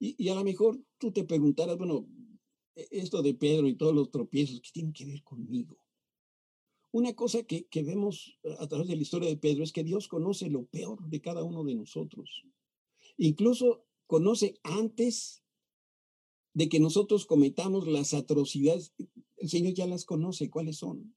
Y, 0.00 0.28
a 0.28 0.34
lo 0.34 0.44
mejor 0.44 0.78
tú 0.98 1.10
te 1.12 1.24
preguntarás, 1.24 1.78
bueno, 1.78 2.06
e, 2.74 2.86
esto 2.90 3.22
de 3.22 3.34
Pedro 3.34 3.66
y 3.68 3.76
todos 3.76 3.94
los 3.94 4.10
tropiezos, 4.10 4.60
¿qué 4.60 4.70
tienen 4.72 4.92
que 4.92 5.06
ver 5.06 5.22
conmigo? 5.22 5.78
Una 6.90 7.14
cosa 7.14 7.42
que, 7.42 7.66
que 7.66 7.82
vemos 7.82 8.38
a 8.58 8.66
través 8.66 8.88
de 8.88 8.96
la 8.96 9.02
historia 9.02 9.28
de 9.28 9.36
Pedro 9.36 9.62
es 9.62 9.72
que 9.72 9.84
Dios 9.84 10.08
conoce 10.08 10.48
lo 10.48 10.64
peor 10.66 11.06
de 11.08 11.20
cada 11.20 11.44
uno 11.44 11.64
de 11.64 11.74
nosotros. 11.74 12.44
Incluso 13.18 13.84
conoce 14.06 14.58
antes 14.62 15.42
de 16.54 16.68
que 16.68 16.80
nosotros 16.80 17.26
cometamos 17.26 17.86
las 17.86 18.14
atrocidades, 18.14 18.92
el 19.36 19.48
Señor 19.48 19.74
ya 19.74 19.86
las 19.86 20.04
conoce, 20.04 20.50
cuáles 20.50 20.78
son. 20.78 21.14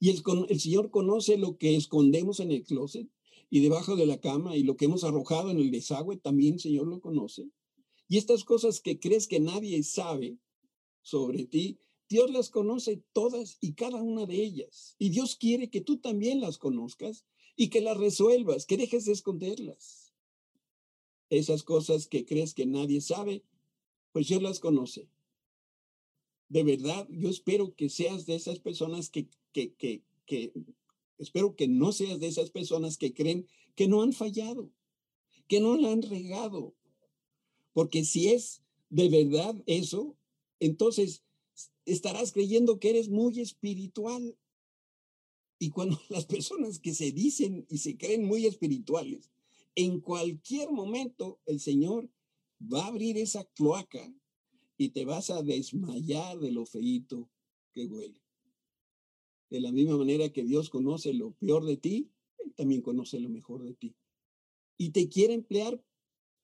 Y 0.00 0.10
el, 0.10 0.22
el, 0.48 0.60
Señor 0.60 0.90
conoce 0.90 1.38
lo 1.38 1.56
que 1.56 1.76
escondemos 1.76 2.40
en 2.40 2.52
el 2.52 2.64
closet 2.64 3.08
y 3.50 3.60
debajo 3.60 3.96
de 3.96 4.06
la 4.06 4.20
cama 4.20 4.56
y 4.56 4.62
lo 4.62 4.76
que 4.76 4.84
hemos 4.84 5.04
arrojado 5.04 5.50
en 5.50 5.58
el 5.58 5.70
desagüe, 5.70 6.16
también 6.16 6.54
el 6.54 6.60
Señor 6.60 6.86
lo 6.86 7.00
conoce. 7.00 7.48
Y 8.08 8.18
estas 8.18 8.44
cosas 8.44 8.80
que 8.80 8.98
crees 8.98 9.26
que 9.26 9.40
nadie 9.40 9.82
sabe 9.82 10.38
sobre 11.02 11.44
ti, 11.44 11.78
Dios 12.08 12.30
las 12.30 12.50
conoce 12.50 13.02
todas 13.12 13.58
y 13.60 13.74
cada 13.74 14.02
una 14.02 14.24
de 14.26 14.36
ellas. 14.42 14.96
Y 14.98 15.10
Dios 15.10 15.36
quiere 15.36 15.68
que 15.68 15.80
tú 15.80 15.98
también 15.98 16.40
las 16.40 16.58
conozcas 16.58 17.24
y 17.54 17.68
que 17.68 17.80
las 17.80 17.98
resuelvas, 17.98 18.66
que 18.66 18.76
dejes 18.76 19.04
de 19.04 19.12
esconderlas. 19.12 20.14
Esas 21.28 21.62
cosas 21.62 22.06
que 22.06 22.24
crees 22.24 22.54
que 22.54 22.64
nadie 22.64 23.00
sabe, 23.00 23.44
pues 24.12 24.28
Dios 24.28 24.42
las 24.42 24.60
conoce. 24.60 25.08
De 26.48 26.62
verdad, 26.62 27.06
yo 27.10 27.28
espero 27.28 27.74
que 27.74 27.90
seas 27.90 28.24
de 28.24 28.36
esas 28.36 28.58
personas 28.58 29.10
que, 29.10 29.28
que, 29.52 29.74
que, 29.74 30.02
que, 30.24 30.52
espero 31.18 31.56
que 31.56 31.68
no 31.68 31.92
seas 31.92 32.20
de 32.20 32.28
esas 32.28 32.50
personas 32.50 32.96
que 32.96 33.12
creen 33.12 33.46
que 33.74 33.86
no 33.86 34.00
han 34.02 34.14
fallado, 34.14 34.70
que 35.46 35.60
no 35.60 35.76
la 35.76 35.92
han 35.92 36.02
regado, 36.02 36.74
porque 37.74 38.04
si 38.04 38.28
es 38.28 38.62
de 38.88 39.08
verdad 39.10 39.54
eso, 39.66 40.16
entonces 40.58 41.22
estarás 41.84 42.32
creyendo 42.32 42.78
que 42.78 42.90
eres 42.90 43.08
muy 43.08 43.40
espiritual. 43.40 44.36
Y 45.58 45.70
cuando 45.70 45.98
las 46.08 46.26
personas 46.26 46.78
que 46.78 46.94
se 46.94 47.12
dicen 47.12 47.66
y 47.68 47.78
se 47.78 47.96
creen 47.96 48.24
muy 48.24 48.46
espirituales, 48.46 49.30
en 49.74 50.00
cualquier 50.00 50.70
momento 50.70 51.40
el 51.46 51.60
Señor 51.60 52.10
va 52.60 52.84
a 52.84 52.88
abrir 52.88 53.16
esa 53.16 53.44
cloaca 53.44 54.12
y 54.76 54.90
te 54.90 55.04
vas 55.04 55.30
a 55.30 55.42
desmayar 55.42 56.38
de 56.38 56.52
lo 56.52 56.66
feito 56.66 57.30
que 57.72 57.86
huele. 57.86 58.20
De 59.50 59.60
la 59.60 59.72
misma 59.72 59.96
manera 59.96 60.32
que 60.32 60.44
Dios 60.44 60.68
conoce 60.68 61.14
lo 61.14 61.32
peor 61.32 61.64
de 61.64 61.76
ti, 61.76 62.10
también 62.56 62.82
conoce 62.82 63.18
lo 63.18 63.28
mejor 63.28 63.64
de 63.64 63.74
ti. 63.74 63.96
Y 64.76 64.90
te 64.90 65.08
quiere 65.08 65.34
emplear 65.34 65.82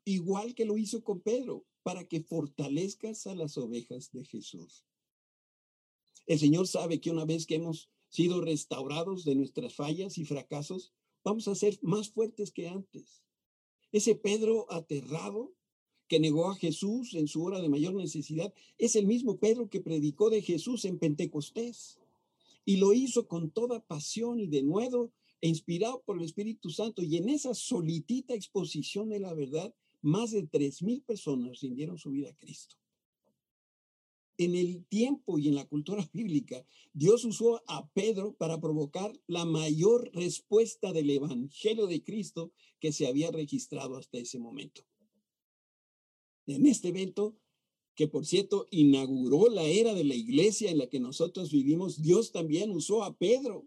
igual 0.05 0.55
que 0.55 0.65
lo 0.65 0.77
hizo 0.77 1.03
con 1.03 1.21
Pedro, 1.21 1.67
para 1.85 2.09
que 2.09 2.23
fortalezcas 2.23 3.27
a 3.27 3.35
las 3.35 3.57
ovejas 3.59 4.11
de 4.11 4.25
Jesús. 4.25 4.85
El 6.27 6.39
Señor 6.39 6.67
sabe 6.67 7.01
que 7.01 7.11
una 7.11 7.25
vez 7.25 7.47
que 7.47 7.57
hemos 7.57 7.91
sido 8.09 8.41
restaurados 8.41 9.25
de 9.25 9.35
nuestras 9.35 9.75
fallas 9.75 10.19
y 10.19 10.25
fracasos, 10.25 10.93
vamos 11.23 11.49
a 11.49 11.55
ser 11.55 11.79
más 11.83 12.11
fuertes 12.11 12.53
que 12.53 12.69
antes. 12.69 13.23
Ese 13.93 14.15
Pedro 14.15 14.67
aterrado 14.71 15.53
que 16.09 16.21
negó 16.21 16.51
a 16.51 16.57
Jesús 16.57 17.15
en 17.15 17.29
su 17.29 17.43
hora 17.43 17.61
de 17.61 17.69
mayor 17.69 17.95
necesidad, 17.95 18.53
es 18.79 18.97
el 18.97 19.07
mismo 19.07 19.39
Pedro 19.39 19.69
que 19.69 19.81
predicó 19.81 20.31
de 20.31 20.43
Jesús 20.43 20.85
en 20.85 20.99
Pentecostés. 20.99 21.99
Y 22.65 22.77
lo 22.77 22.93
hizo 22.93 23.27
con 23.27 23.51
toda 23.51 23.85
pasión 23.85 24.39
y 24.41 24.47
de 24.47 24.63
nuevo, 24.63 25.13
e 25.41 25.49
inspirado 25.49 26.03
por 26.07 26.17
el 26.17 26.25
Espíritu 26.25 26.71
Santo. 26.71 27.03
Y 27.03 27.17
en 27.17 27.29
esa 27.29 27.55
solitita 27.55 28.35
exposición 28.35 29.11
de 29.11 29.21
la 29.21 29.35
verdad, 29.35 29.75
más 30.01 30.31
de 30.31 30.47
tres 30.47 30.83
mil 30.83 31.03
personas 31.03 31.61
rindieron 31.61 31.99
su 31.99 32.11
vida 32.11 32.31
a 32.31 32.37
Cristo. 32.37 32.77
En 34.37 34.57
el 34.57 34.85
tiempo 34.87 35.39
y 35.39 35.49
en 35.49 35.55
la 35.55 35.67
cultura 35.67 36.09
bíblica, 36.13 36.67
Dios 36.93 37.25
usó 37.25 37.63
a 37.67 37.89
Pedro 37.91 38.35
para 38.35 38.61
provocar 38.61 39.13
la 39.27 39.45
mayor 39.45 40.11
respuesta 40.13 40.93
del 40.93 41.11
Evangelio 41.11 41.87
de 41.87 42.03
Cristo 42.03 42.53
que 42.81 42.93
se 42.93 43.07
había 43.07 43.31
registrado 43.31 43.97
hasta 43.97 44.19
ese 44.19 44.39
momento. 44.39 44.83
En 46.47 46.67
este 46.67 46.89
evento, 46.89 47.37
que 47.95 48.09
por 48.09 48.27
cierto 48.27 48.67
inauguró 48.71 49.49
la 49.49 49.65
era 49.65 49.95
de 49.95 50.05
la 50.05 50.15
iglesia 50.15 50.71
en 50.71 50.79
la 50.79 50.89
que 50.89 51.01
nosotros 51.01 51.51
vivimos, 51.51 52.03
Dios 52.03 52.33
también 52.33 52.71
usó 52.71 53.05
a 53.05 53.17
Pedro 53.17 53.67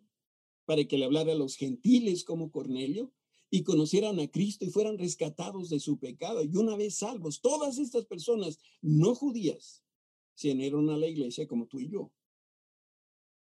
para 0.65 0.83
que 0.83 0.97
le 0.97 1.05
hablara 1.05 1.31
a 1.31 1.35
los 1.35 1.55
gentiles 1.55 2.25
como 2.25 2.51
Cornelio 2.51 3.13
y 3.49 3.63
conocieran 3.63 4.19
a 4.19 4.27
Cristo 4.29 4.65
y 4.65 4.69
fueran 4.69 4.97
rescatados 4.97 5.69
de 5.69 5.79
su 5.79 5.97
pecado. 5.97 6.43
Y 6.43 6.55
una 6.57 6.75
vez 6.75 6.95
salvos, 6.95 7.39
todas 7.39 7.77
estas 7.77 8.05
personas 8.05 8.59
no 8.81 9.15
judías 9.15 9.81
se 10.37 10.51
unieron 10.51 10.87
a 10.91 10.97
la 10.97 11.07
iglesia 11.07 11.47
como 11.47 11.65
tú 11.65 11.79
y 11.79 11.89
yo. 11.89 12.11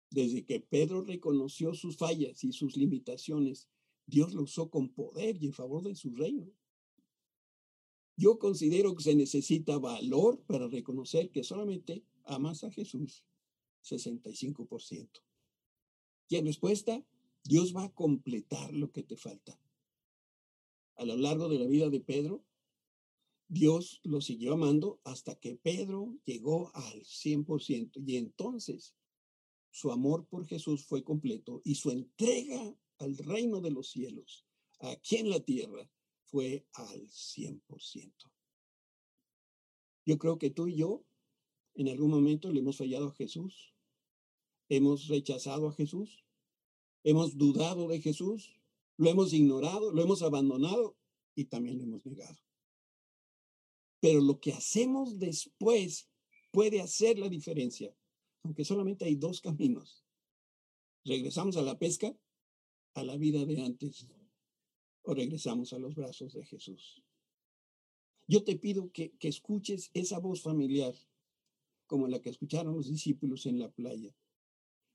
Desde 0.09 0.43
que 0.43 0.59
Pedro 0.59 1.01
reconoció 1.01 1.73
sus 1.73 1.95
fallas 1.95 2.43
y 2.43 2.51
sus 2.51 2.75
limitaciones, 2.75 3.69
Dios 4.05 4.33
lo 4.33 4.43
usó 4.43 4.69
con 4.69 4.89
poder 4.89 5.41
y 5.41 5.45
en 5.45 5.53
favor 5.53 5.83
de 5.83 5.95
su 5.95 6.13
reino. 6.13 6.51
Yo 8.17 8.39
considero 8.39 8.93
que 8.93 9.03
se 9.03 9.15
necesita 9.15 9.77
valor 9.77 10.43
para 10.43 10.67
reconocer 10.67 11.31
que 11.31 11.45
solamente 11.45 12.03
amas 12.25 12.65
a 12.65 12.71
Jesús 12.71 13.23
65%. 13.85 15.23
Y 16.27 16.35
en 16.35 16.45
respuesta, 16.45 17.05
Dios 17.45 17.73
va 17.73 17.85
a 17.85 17.93
completar 17.93 18.73
lo 18.73 18.91
que 18.91 19.03
te 19.03 19.15
falta. 19.15 19.57
A 20.95 21.05
lo 21.05 21.15
largo 21.15 21.47
de 21.47 21.57
la 21.57 21.67
vida 21.67 21.89
de 21.89 22.01
Pedro, 22.01 22.43
Dios 23.53 23.99
lo 24.05 24.21
siguió 24.21 24.53
amando 24.53 25.01
hasta 25.03 25.35
que 25.35 25.57
Pedro 25.57 26.17
llegó 26.23 26.73
al 26.73 27.03
100% 27.03 28.01
y 28.07 28.15
entonces 28.15 28.95
su 29.71 29.91
amor 29.91 30.25
por 30.25 30.45
Jesús 30.47 30.85
fue 30.85 31.03
completo 31.03 31.61
y 31.65 31.75
su 31.75 31.91
entrega 31.91 32.73
al 32.99 33.17
reino 33.17 33.59
de 33.59 33.71
los 33.71 33.89
cielos, 33.89 34.45
aquí 34.79 35.17
en 35.17 35.29
la 35.29 35.41
tierra, 35.41 35.91
fue 36.23 36.65
al 36.71 37.09
100%. 37.09 38.13
Yo 40.05 40.17
creo 40.17 40.37
que 40.37 40.49
tú 40.49 40.69
y 40.69 40.77
yo 40.77 41.03
en 41.73 41.89
algún 41.89 42.09
momento 42.09 42.53
le 42.53 42.61
hemos 42.61 42.77
fallado 42.77 43.09
a 43.09 43.15
Jesús, 43.15 43.73
hemos 44.69 45.09
rechazado 45.09 45.67
a 45.67 45.73
Jesús, 45.73 46.23
hemos 47.03 47.37
dudado 47.37 47.89
de 47.89 47.99
Jesús, 47.99 48.61
lo 48.95 49.09
hemos 49.09 49.33
ignorado, 49.33 49.91
lo 49.91 50.01
hemos 50.01 50.21
abandonado 50.21 50.95
y 51.35 51.45
también 51.45 51.79
lo 51.79 51.83
hemos 51.83 52.05
negado. 52.05 52.39
Pero 54.01 54.19
lo 54.19 54.39
que 54.39 54.51
hacemos 54.51 55.19
después 55.19 56.09
puede 56.51 56.81
hacer 56.81 57.17
la 57.19 57.29
diferencia, 57.29 57.95
aunque 58.43 58.65
solamente 58.65 59.05
hay 59.05 59.15
dos 59.15 59.39
caminos. 59.39 60.03
Regresamos 61.05 61.55
a 61.55 61.61
la 61.61 61.77
pesca, 61.77 62.13
a 62.95 63.03
la 63.03 63.15
vida 63.15 63.45
de 63.45 63.61
antes, 63.61 64.07
o 65.03 65.13
regresamos 65.13 65.71
a 65.71 65.79
los 65.79 65.95
brazos 65.95 66.33
de 66.33 66.43
Jesús. 66.43 67.03
Yo 68.27 68.43
te 68.43 68.57
pido 68.57 68.91
que, 68.91 69.11
que 69.17 69.27
escuches 69.27 69.91
esa 69.93 70.19
voz 70.19 70.41
familiar, 70.41 70.95
como 71.85 72.07
la 72.07 72.21
que 72.21 72.29
escucharon 72.29 72.75
los 72.75 72.89
discípulos 72.89 73.45
en 73.45 73.59
la 73.59 73.71
playa, 73.71 74.15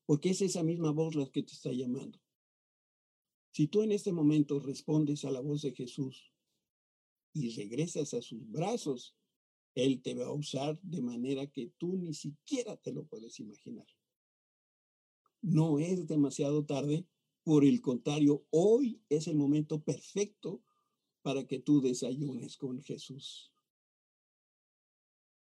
porque 0.05 0.31
es 0.31 0.43
esa 0.43 0.65
misma 0.65 0.91
voz 0.91 1.15
la 1.15 1.31
que 1.31 1.43
te 1.43 1.53
está 1.53 1.71
llamando. 1.71 2.19
Si 3.53 3.69
tú 3.69 3.83
en 3.83 3.93
este 3.93 4.13
momento 4.13 4.59
respondes 4.59 5.25
a 5.25 5.31
la 5.31 5.41
voz 5.41 5.63
de 5.63 5.73
Jesús, 5.73 6.33
y 7.37 7.51
regresas 7.51 8.15
a 8.15 8.23
sus 8.23 8.51
brazos, 8.51 9.15
Él 9.75 10.01
te 10.01 10.15
va 10.15 10.27
a 10.27 10.33
usar 10.33 10.81
de 10.81 11.03
manera 11.03 11.47
que 11.47 11.71
tú 11.77 11.97
ni 11.99 12.15
siquiera 12.15 12.77
te 12.77 12.93
lo 12.93 13.05
puedes 13.05 13.39
imaginar. 13.41 13.87
No 15.43 15.79
es 15.79 16.07
demasiado 16.07 16.65
tarde, 16.65 17.07
por 17.45 17.65
el 17.65 17.81
contrario, 17.81 18.47
hoy 18.51 19.03
es 19.09 19.29
el 19.29 19.37
momento 19.37 19.83
perfecto 19.83 20.63
para 21.23 21.47
que 21.47 21.59
tú 21.59 21.81
desayunes 21.81 22.57
con 22.57 22.83
Jesús. 22.83 23.53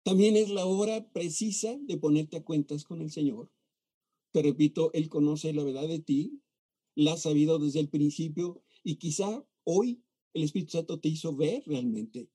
También 0.02 0.36
es 0.36 0.48
la 0.48 0.64
hora 0.64 1.10
precisa 1.12 1.76
de 1.82 1.98
ponerte 1.98 2.38
a 2.38 2.44
cuentas 2.44 2.84
con 2.84 3.02
el 3.02 3.10
Señor. 3.10 3.52
Te 4.30 4.42
repito, 4.42 4.92
Él 4.92 5.08
conoce 5.08 5.52
la 5.52 5.64
verdad 5.64 5.88
de 5.88 5.98
ti, 5.98 6.40
la 6.94 7.14
ha 7.14 7.16
sabido 7.16 7.58
desde 7.58 7.80
el 7.80 7.88
principio 7.88 8.62
y 8.82 8.96
quizá 8.96 9.44
hoy 9.64 10.02
el 10.32 10.44
Espíritu 10.44 10.72
Santo 10.72 11.00
te 11.00 11.08
hizo 11.08 11.34
ver 11.34 11.62
realmente 11.66 12.28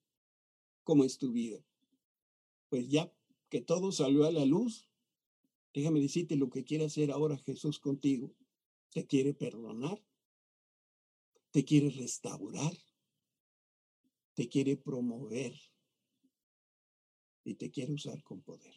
cómo 0.83 1.03
es 1.03 1.17
tu 1.17 1.31
vida. 1.31 1.63
Pues 2.69 2.89
ya 2.89 3.11
que 3.49 3.61
todo 3.61 3.91
salió 3.91 4.25
a 4.25 4.31
la 4.31 4.45
luz, 4.45 4.89
déjame 5.73 5.99
decirte 5.99 6.35
lo 6.35 6.49
que 6.49 6.63
quiere 6.63 6.85
hacer 6.85 7.11
ahora 7.11 7.37
Jesús 7.37 7.79
contigo. 7.79 8.33
Te 8.91 9.05
quiere 9.05 9.33
perdonar, 9.33 10.01
te 11.51 11.63
quiere 11.63 11.89
restaurar, 11.89 12.73
te 14.33 14.47
quiere 14.47 14.77
promover 14.77 15.53
y 17.43 17.55
te 17.55 17.71
quiere 17.71 17.93
usar 17.93 18.23
con 18.23 18.41
poder. 18.41 18.75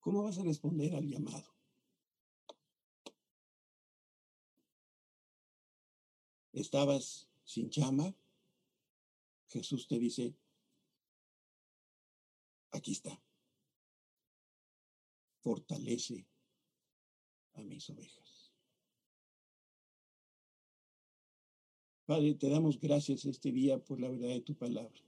¿Cómo 0.00 0.22
vas 0.22 0.38
a 0.38 0.44
responder 0.44 0.94
al 0.94 1.06
llamado? 1.06 1.53
Estabas 6.54 7.28
sin 7.44 7.70
chamba, 7.70 8.14
Jesús 9.48 9.86
te 9.86 9.98
dice, 9.98 10.34
aquí 12.70 12.92
está, 12.92 13.22
fortalece 15.40 16.26
a 17.54 17.62
mis 17.62 17.88
ovejas. 17.90 18.52
Padre, 22.06 22.34
te 22.34 22.48
damos 22.50 22.78
gracias 22.78 23.24
este 23.24 23.50
día 23.50 23.78
por 23.78 24.00
la 24.00 24.08
verdad 24.08 24.28
de 24.28 24.40
tu 24.40 24.54
palabra. 24.54 25.00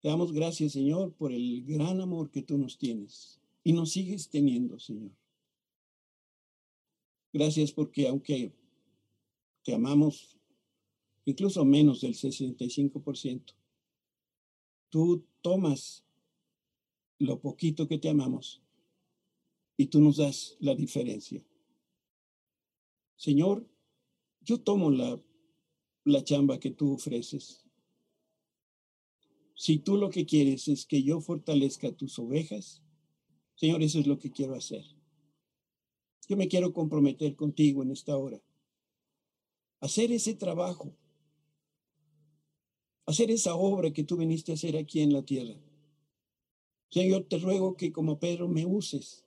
Te 0.00 0.08
damos 0.08 0.32
gracias, 0.32 0.72
Señor, 0.72 1.12
por 1.14 1.32
el 1.32 1.64
gran 1.66 2.00
amor 2.00 2.30
que 2.30 2.42
tú 2.42 2.56
nos 2.56 2.78
tienes 2.78 3.38
y 3.62 3.74
nos 3.74 3.90
sigues 3.90 4.30
teniendo, 4.30 4.78
Señor. 4.78 5.12
Gracias 7.32 7.72
porque 7.72 8.08
aunque 8.08 8.54
te 9.62 9.74
amamos 9.74 10.40
incluso 11.24 11.64
menos 11.64 12.00
del 12.00 12.14
65%. 12.14 13.54
Tú 14.88 15.24
tomas 15.40 16.04
lo 17.18 17.40
poquito 17.40 17.86
que 17.86 17.98
te 17.98 18.08
amamos 18.08 18.62
y 19.76 19.86
tú 19.86 20.00
nos 20.00 20.16
das 20.16 20.56
la 20.60 20.74
diferencia. 20.74 21.44
Señor, 23.16 23.68
yo 24.40 24.60
tomo 24.60 24.90
la, 24.90 25.20
la 26.04 26.24
chamba 26.24 26.58
que 26.58 26.70
tú 26.70 26.94
ofreces. 26.94 27.66
Si 29.54 29.78
tú 29.78 29.96
lo 29.96 30.08
que 30.08 30.24
quieres 30.24 30.68
es 30.68 30.86
que 30.86 31.02
yo 31.02 31.20
fortalezca 31.20 31.92
tus 31.92 32.18
ovejas, 32.18 32.82
Señor, 33.54 33.82
eso 33.82 33.98
es 34.00 34.06
lo 34.06 34.18
que 34.18 34.30
quiero 34.30 34.54
hacer. 34.54 34.84
Yo 36.26 36.36
me 36.36 36.48
quiero 36.48 36.72
comprometer 36.72 37.36
contigo 37.36 37.82
en 37.82 37.90
esta 37.90 38.16
hora 38.16 38.40
hacer 39.80 40.12
ese 40.12 40.34
trabajo, 40.34 40.94
hacer 43.06 43.30
esa 43.30 43.54
obra 43.54 43.92
que 43.92 44.04
tú 44.04 44.16
viniste 44.16 44.52
a 44.52 44.54
hacer 44.54 44.76
aquí 44.76 45.00
en 45.00 45.12
la 45.12 45.22
tierra. 45.22 45.58
Señor, 46.90 47.24
te 47.24 47.38
ruego 47.38 47.76
que 47.76 47.92
como 47.92 48.18
Pedro 48.18 48.48
me 48.48 48.66
uses 48.66 49.24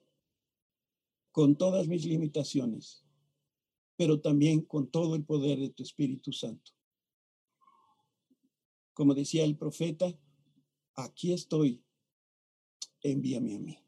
con 1.31 1.55
todas 1.55 1.87
mis 1.87 2.05
limitaciones, 2.05 3.03
pero 3.95 4.21
también 4.21 4.61
con 4.61 4.87
todo 4.87 5.15
el 5.15 5.25
poder 5.25 5.59
de 5.59 5.69
tu 5.69 5.81
Espíritu 5.81 6.31
Santo. 6.31 6.71
Como 8.93 9.15
decía 9.15 9.43
el 9.43 9.57
profeta, 9.57 10.15
aquí 10.95 11.33
estoy, 11.33 11.83
envíame 13.01 13.55
a 13.55 13.59
mí. 13.59 13.79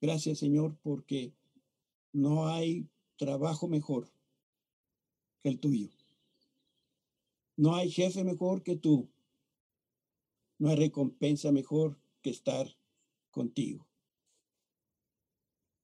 Gracias 0.00 0.40
Señor, 0.40 0.76
porque 0.82 1.32
no 2.12 2.48
hay 2.48 2.88
trabajo 3.16 3.68
mejor 3.68 4.15
el 5.48 5.58
tuyo. 5.58 5.88
No 7.56 7.74
hay 7.74 7.90
jefe 7.90 8.24
mejor 8.24 8.62
que 8.62 8.76
tú. 8.76 9.08
No 10.58 10.70
hay 10.70 10.76
recompensa 10.76 11.52
mejor 11.52 11.98
que 12.22 12.30
estar 12.30 12.66
contigo. 13.30 13.86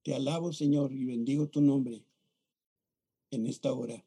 Te 0.03 0.15
alabo, 0.15 0.53
Señor, 0.53 0.93
y 0.93 1.05
bendigo 1.05 1.49
tu 1.49 1.61
nombre 1.61 2.05
en 3.31 3.47
esta 3.47 3.73
hora. 3.73 4.05